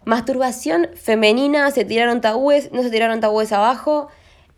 Masturbación 0.04 0.88
femenina, 0.94 1.70
se 1.70 1.86
tiraron 1.86 2.20
tabúes, 2.20 2.70
no 2.70 2.82
se 2.82 2.90
tiraron 2.90 3.20
tabúes 3.20 3.50
abajo. 3.52 4.08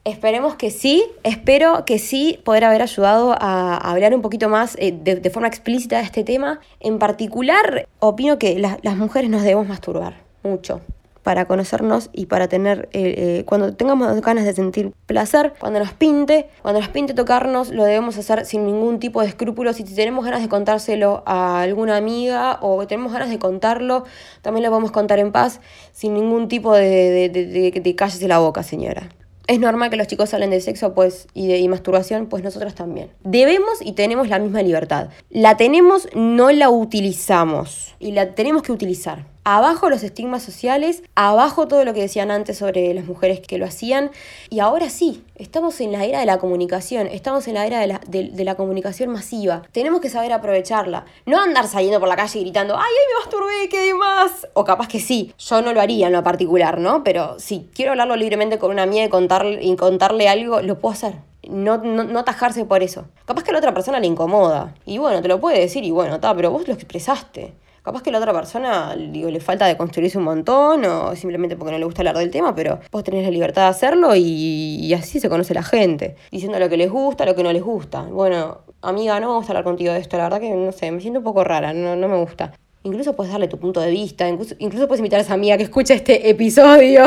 Esperemos 0.04 0.54
que 0.54 0.70
sí, 0.70 1.04
espero 1.24 1.84
que 1.84 1.98
sí 1.98 2.40
poder 2.42 2.64
haber 2.64 2.80
ayudado 2.80 3.36
a, 3.38 3.76
hablar 3.76 4.14
un 4.14 4.22
poquito 4.22 4.48
más 4.48 4.74
eh, 4.78 4.92
de, 4.92 5.30
forma 5.30 5.46
explícita 5.46 5.98
de 5.98 6.04
este 6.04 6.24
tema. 6.24 6.60
En 6.80 6.98
particular, 6.98 7.86
opino 7.98 8.38
que 8.38 8.58
las 8.58 8.96
mujeres 8.96 9.28
nos 9.28 9.42
debemos 9.42 9.68
masturbar 9.68 10.22
mucho 10.42 10.80
para 11.22 11.44
conocernos 11.44 12.08
y 12.12 12.26
para 12.26 12.48
tener, 12.48 12.88
eh, 12.92 13.14
eh, 13.16 13.44
cuando 13.44 13.74
tengamos 13.74 14.20
ganas 14.22 14.44
de 14.44 14.54
sentir 14.54 14.92
placer, 15.06 15.52
cuando 15.58 15.78
nos 15.78 15.92
pinte, 15.92 16.48
cuando 16.62 16.80
nos 16.80 16.88
pinte 16.88 17.12
tocarnos, 17.12 17.70
lo 17.70 17.84
debemos 17.84 18.16
hacer 18.16 18.46
sin 18.46 18.64
ningún 18.64 19.00
tipo 19.00 19.20
de 19.20 19.28
escrúpulos 19.28 19.76
si 19.76 19.84
tenemos 19.84 20.24
ganas 20.24 20.40
de 20.40 20.48
contárselo 20.48 21.22
a 21.26 21.60
alguna 21.60 21.96
amiga 21.96 22.58
o 22.62 22.86
tenemos 22.86 23.12
ganas 23.12 23.28
de 23.28 23.38
contarlo, 23.38 24.04
también 24.40 24.64
lo 24.64 24.70
podemos 24.70 24.92
contar 24.92 25.18
en 25.18 25.30
paz, 25.30 25.60
sin 25.92 26.14
ningún 26.14 26.48
tipo 26.48 26.74
de, 26.74 27.28
de, 27.28 27.28
de, 27.28 27.70
de, 27.70 27.94
cállese 27.94 28.26
la 28.26 28.38
boca, 28.38 28.62
señora. 28.62 29.10
Es 29.50 29.58
normal 29.58 29.90
que 29.90 29.96
los 29.96 30.06
chicos 30.06 30.32
hablen 30.32 30.50
de 30.50 30.60
sexo 30.60 30.94
pues, 30.94 31.26
y 31.34 31.48
de 31.48 31.68
masturbación, 31.68 32.26
pues 32.26 32.44
nosotros 32.44 32.76
también. 32.76 33.10
Debemos 33.24 33.80
y 33.80 33.94
tenemos 33.94 34.28
la 34.28 34.38
misma 34.38 34.62
libertad. 34.62 35.08
La 35.28 35.56
tenemos, 35.56 36.06
no 36.14 36.52
la 36.52 36.70
utilizamos. 36.70 37.96
Y 37.98 38.12
la 38.12 38.36
tenemos 38.36 38.62
que 38.62 38.70
utilizar 38.70 39.26
abajo 39.44 39.90
los 39.90 40.04
estigmas 40.04 40.42
sociales, 40.42 41.02
abajo 41.16 41.66
todo 41.66 41.84
lo 41.84 41.94
que 41.94 42.02
decían 42.02 42.30
antes 42.30 42.58
sobre 42.58 42.94
las 42.94 43.06
mujeres 43.06 43.40
que 43.40 43.58
lo 43.58 43.66
hacían. 43.66 44.10
Y 44.48 44.60
ahora 44.60 44.88
sí, 44.90 45.24
estamos 45.40 45.80
en 45.80 45.92
la 45.92 46.04
era 46.04 46.20
de 46.20 46.26
la 46.26 46.38
comunicación, 46.38 47.06
estamos 47.06 47.48
en 47.48 47.54
la 47.54 47.66
era 47.66 47.80
de 47.80 47.86
la, 47.86 48.00
de, 48.06 48.44
la 48.44 48.54
comunicación 48.54 49.10
masiva. 49.10 49.62
Tenemos 49.72 50.00
que 50.00 50.10
saber 50.10 50.32
aprovecharla. 50.32 51.06
No 51.26 51.40
andar 51.40 51.66
saliendo 51.66 51.98
por 51.98 52.08
la 52.08 52.16
calle 52.16 52.40
gritando, 52.40 52.76
¡ay, 52.76 52.82
ay, 52.84 52.92
me 53.08 53.24
masturbé, 53.24 53.68
qué 53.70 53.86
demás! 53.86 54.48
O 54.52 54.64
capaz 54.64 54.88
que 54.88 55.00
sí, 55.00 55.32
yo 55.38 55.62
no 55.62 55.72
lo 55.72 55.80
haría 55.80 56.08
en 56.08 56.12
lo 56.12 56.22
particular, 56.22 56.78
¿no? 56.78 57.02
Pero 57.02 57.38
si 57.38 57.68
quiero 57.74 57.92
hablarlo 57.92 58.16
libremente 58.16 58.58
con 58.58 58.70
una 58.70 58.82
amiga 58.82 59.04
y 59.04 59.08
contarle, 59.08 59.76
contarle 59.76 60.28
algo, 60.28 60.60
lo 60.60 60.78
puedo 60.78 60.92
hacer. 60.92 61.14
No, 61.48 61.78
no, 61.78 62.04
no, 62.04 62.24
tajarse 62.24 62.66
por 62.66 62.82
eso. 62.82 63.06
Capaz 63.24 63.42
que 63.42 63.50
a 63.50 63.52
la 63.54 63.60
otra 63.60 63.72
persona 63.72 63.98
le 63.98 64.06
incomoda. 64.06 64.74
Y 64.84 64.98
bueno, 64.98 65.22
te 65.22 65.28
lo 65.28 65.40
puede 65.40 65.58
decir 65.58 65.84
y 65.84 65.90
bueno, 65.90 66.16
está, 66.16 66.34
pero 66.34 66.50
vos 66.50 66.68
lo 66.68 66.74
expresaste. 66.74 67.54
Capaz 67.82 68.02
que 68.02 68.10
la 68.10 68.18
otra 68.18 68.34
persona, 68.34 68.94
digo, 68.94 69.30
le 69.30 69.40
falta 69.40 69.66
de 69.66 69.76
construirse 69.76 70.18
un 70.18 70.24
montón 70.24 70.84
o 70.84 71.16
simplemente 71.16 71.56
porque 71.56 71.72
no 71.72 71.78
le 71.78 71.84
gusta 71.86 72.02
hablar 72.02 72.18
del 72.18 72.30
tema, 72.30 72.54
pero 72.54 72.78
vos 72.92 73.02
tenés 73.02 73.24
la 73.24 73.30
libertad 73.30 73.62
de 73.62 73.68
hacerlo 73.68 74.14
y, 74.14 74.92
así 74.92 75.18
se 75.18 75.30
conoce 75.30 75.54
la 75.54 75.62
gente, 75.62 76.16
diciendo 76.30 76.58
lo 76.58 76.68
que 76.68 76.76
les 76.76 76.90
gusta, 76.90 77.24
lo 77.24 77.34
que 77.34 77.42
no 77.42 77.52
les 77.52 77.62
gusta. 77.62 78.02
Bueno, 78.02 78.58
amiga, 78.82 79.18
no 79.18 79.28
vamos 79.28 79.46
a 79.46 79.48
hablar 79.48 79.64
contigo 79.64 79.94
de 79.94 80.00
esto, 80.00 80.18
la 80.18 80.24
verdad 80.24 80.40
que 80.40 80.50
no 80.50 80.72
sé, 80.72 80.90
me 80.90 81.00
siento 81.00 81.20
un 81.20 81.24
poco 81.24 81.42
rara, 81.42 81.72
no, 81.72 81.96
no 81.96 82.08
me 82.08 82.18
gusta. 82.18 82.52
Incluso 82.82 83.16
puedes 83.16 83.32
darle 83.32 83.48
tu 83.48 83.58
punto 83.58 83.80
de 83.80 83.90
vista, 83.90 84.28
incluso, 84.28 84.54
incluso 84.58 84.86
puedes 84.86 85.00
invitar 85.00 85.20
a 85.20 85.22
esa 85.22 85.34
amiga 85.34 85.56
que 85.56 85.62
escucha 85.62 85.94
este 85.94 86.28
episodio 86.28 87.06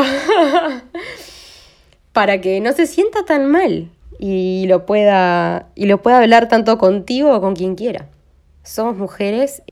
para 2.12 2.40
que 2.40 2.60
no 2.60 2.72
se 2.72 2.86
sienta 2.86 3.24
tan 3.24 3.46
mal 3.50 3.90
y 4.18 4.66
lo 4.66 4.86
pueda, 4.86 5.68
y 5.76 5.86
lo 5.86 6.02
pueda 6.02 6.18
hablar 6.18 6.48
tanto 6.48 6.78
contigo 6.78 7.32
o 7.32 7.40
con 7.40 7.54
quien 7.54 7.76
quiera. 7.76 8.08
Somos 8.62 8.96
mujeres 8.96 9.62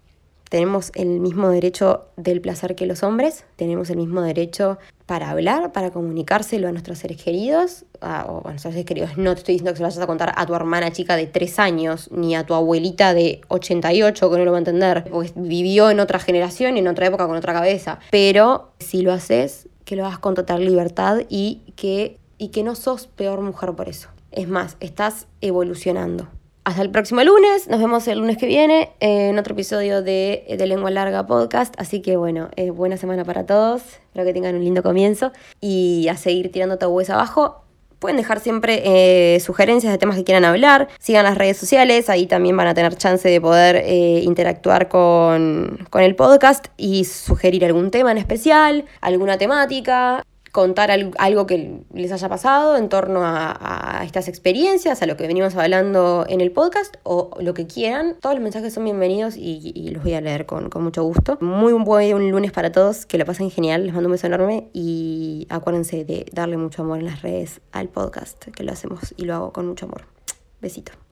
tenemos 0.52 0.92
el 0.94 1.18
mismo 1.18 1.48
derecho 1.48 2.08
del 2.18 2.42
placer 2.42 2.74
que 2.74 2.84
los 2.84 3.02
hombres, 3.02 3.46
tenemos 3.56 3.88
el 3.88 3.96
mismo 3.96 4.20
derecho 4.20 4.76
para 5.06 5.30
hablar, 5.30 5.72
para 5.72 5.90
comunicárselo 5.90 6.68
a 6.68 6.72
nuestros 6.72 6.98
seres 6.98 7.16
queridos, 7.22 7.86
o 8.02 8.42
a 8.44 8.50
nuestros 8.50 8.74
seres 8.74 8.84
queridos. 8.84 9.16
No 9.16 9.32
te 9.32 9.38
estoy 9.38 9.54
diciendo 9.54 9.72
que 9.72 9.78
se 9.78 9.82
lo 9.82 9.86
vayas 9.86 10.02
a 10.02 10.06
contar 10.06 10.34
a 10.36 10.44
tu 10.44 10.54
hermana 10.54 10.92
chica 10.92 11.16
de 11.16 11.26
3 11.26 11.58
años, 11.58 12.10
ni 12.12 12.36
a 12.36 12.44
tu 12.44 12.52
abuelita 12.52 13.14
de 13.14 13.40
88, 13.48 14.30
que 14.30 14.36
no 14.36 14.44
lo 14.44 14.50
va 14.50 14.58
a 14.58 14.60
entender, 14.60 15.04
porque 15.10 15.32
vivió 15.36 15.88
en 15.88 16.00
otra 16.00 16.18
generación, 16.18 16.76
en 16.76 16.86
otra 16.86 17.06
época, 17.06 17.26
con 17.26 17.36
otra 17.36 17.54
cabeza. 17.54 17.98
Pero 18.10 18.72
si 18.78 19.00
lo 19.00 19.14
haces, 19.14 19.68
que 19.86 19.96
lo 19.96 20.04
hagas 20.04 20.18
con 20.18 20.34
total 20.34 20.66
libertad 20.66 21.22
y 21.30 21.62
que, 21.76 22.18
y 22.36 22.48
que 22.48 22.62
no 22.62 22.74
sos 22.74 23.06
peor 23.06 23.40
mujer 23.40 23.72
por 23.72 23.88
eso. 23.88 24.10
Es 24.30 24.48
más, 24.48 24.76
estás 24.80 25.28
evolucionando. 25.40 26.28
Hasta 26.64 26.82
el 26.82 26.90
próximo 26.90 27.24
lunes, 27.24 27.66
nos 27.66 27.80
vemos 27.80 28.06
el 28.06 28.20
lunes 28.20 28.36
que 28.36 28.46
viene 28.46 28.92
en 29.00 29.36
otro 29.36 29.54
episodio 29.54 30.00
de, 30.00 30.44
de 30.48 30.66
Lengua 30.68 30.92
Larga 30.92 31.26
Podcast. 31.26 31.74
Así 31.76 32.00
que 32.02 32.16
bueno, 32.16 32.50
eh, 32.54 32.70
buena 32.70 32.96
semana 32.96 33.24
para 33.24 33.46
todos, 33.46 33.82
espero 33.82 34.24
que 34.24 34.32
tengan 34.32 34.54
un 34.54 34.62
lindo 34.62 34.80
comienzo 34.80 35.32
y 35.60 36.06
a 36.08 36.16
seguir 36.16 36.52
tirando 36.52 36.78
tabúes 36.78 37.10
abajo. 37.10 37.64
Pueden 37.98 38.16
dejar 38.16 38.38
siempre 38.38 38.80
eh, 38.84 39.40
sugerencias 39.40 39.92
de 39.92 39.98
temas 39.98 40.16
que 40.16 40.22
quieran 40.22 40.44
hablar. 40.44 40.86
Sigan 41.00 41.24
las 41.24 41.36
redes 41.36 41.56
sociales, 41.56 42.08
ahí 42.08 42.26
también 42.26 42.56
van 42.56 42.68
a 42.68 42.74
tener 42.74 42.94
chance 42.96 43.28
de 43.28 43.40
poder 43.40 43.82
eh, 43.84 44.20
interactuar 44.22 44.88
con, 44.88 45.84
con 45.90 46.02
el 46.02 46.14
podcast 46.14 46.68
y 46.76 47.06
sugerir 47.06 47.64
algún 47.64 47.90
tema 47.90 48.12
en 48.12 48.18
especial, 48.18 48.84
alguna 49.00 49.36
temática 49.36 50.22
contar 50.52 50.90
algo 50.90 51.46
que 51.46 51.82
les 51.94 52.12
haya 52.12 52.28
pasado 52.28 52.76
en 52.76 52.90
torno 52.90 53.22
a, 53.24 54.02
estas 54.04 54.28
experiencias, 54.28 55.00
a 55.02 55.06
lo 55.06 55.16
que 55.16 55.26
venimos 55.26 55.56
hablando 55.56 56.26
en 56.28 56.40
el 56.42 56.52
podcast 56.52 56.96
o 57.02 57.30
lo 57.40 57.54
que 57.54 57.66
quieran. 57.66 58.16
Todos 58.20 58.34
los 58.34 58.42
mensajes 58.42 58.74
son 58.74 58.84
bienvenidos 58.84 59.36
y, 59.36 59.90
los 59.92 60.02
voy 60.02 60.12
a 60.12 60.20
leer 60.20 60.44
con, 60.44 60.70
mucho 60.80 61.02
gusto. 61.02 61.38
Muy 61.40 61.72
buen 61.72 62.30
lunes 62.30 62.52
para 62.52 62.70
todos, 62.70 63.06
que 63.06 63.16
lo 63.18 63.24
pasen 63.24 63.50
genial, 63.50 63.86
les 63.86 63.94
mando 63.94 64.08
un 64.08 64.12
beso 64.12 64.26
enorme 64.26 64.68
y 64.74 65.46
acuérdense 65.48 66.04
de 66.04 66.26
darle 66.32 66.58
mucho 66.58 66.82
amor 66.82 66.98
en 66.98 67.06
las 67.06 67.22
redes 67.22 67.60
al 67.72 67.88
podcast, 67.88 68.44
que 68.48 68.62
lo 68.62 68.72
hacemos 68.72 69.14
y 69.16 69.24
lo 69.24 69.34
hago 69.34 69.52
con 69.52 69.66
mucho 69.66 69.86
amor. 69.86 70.04
Besito. 70.60 70.92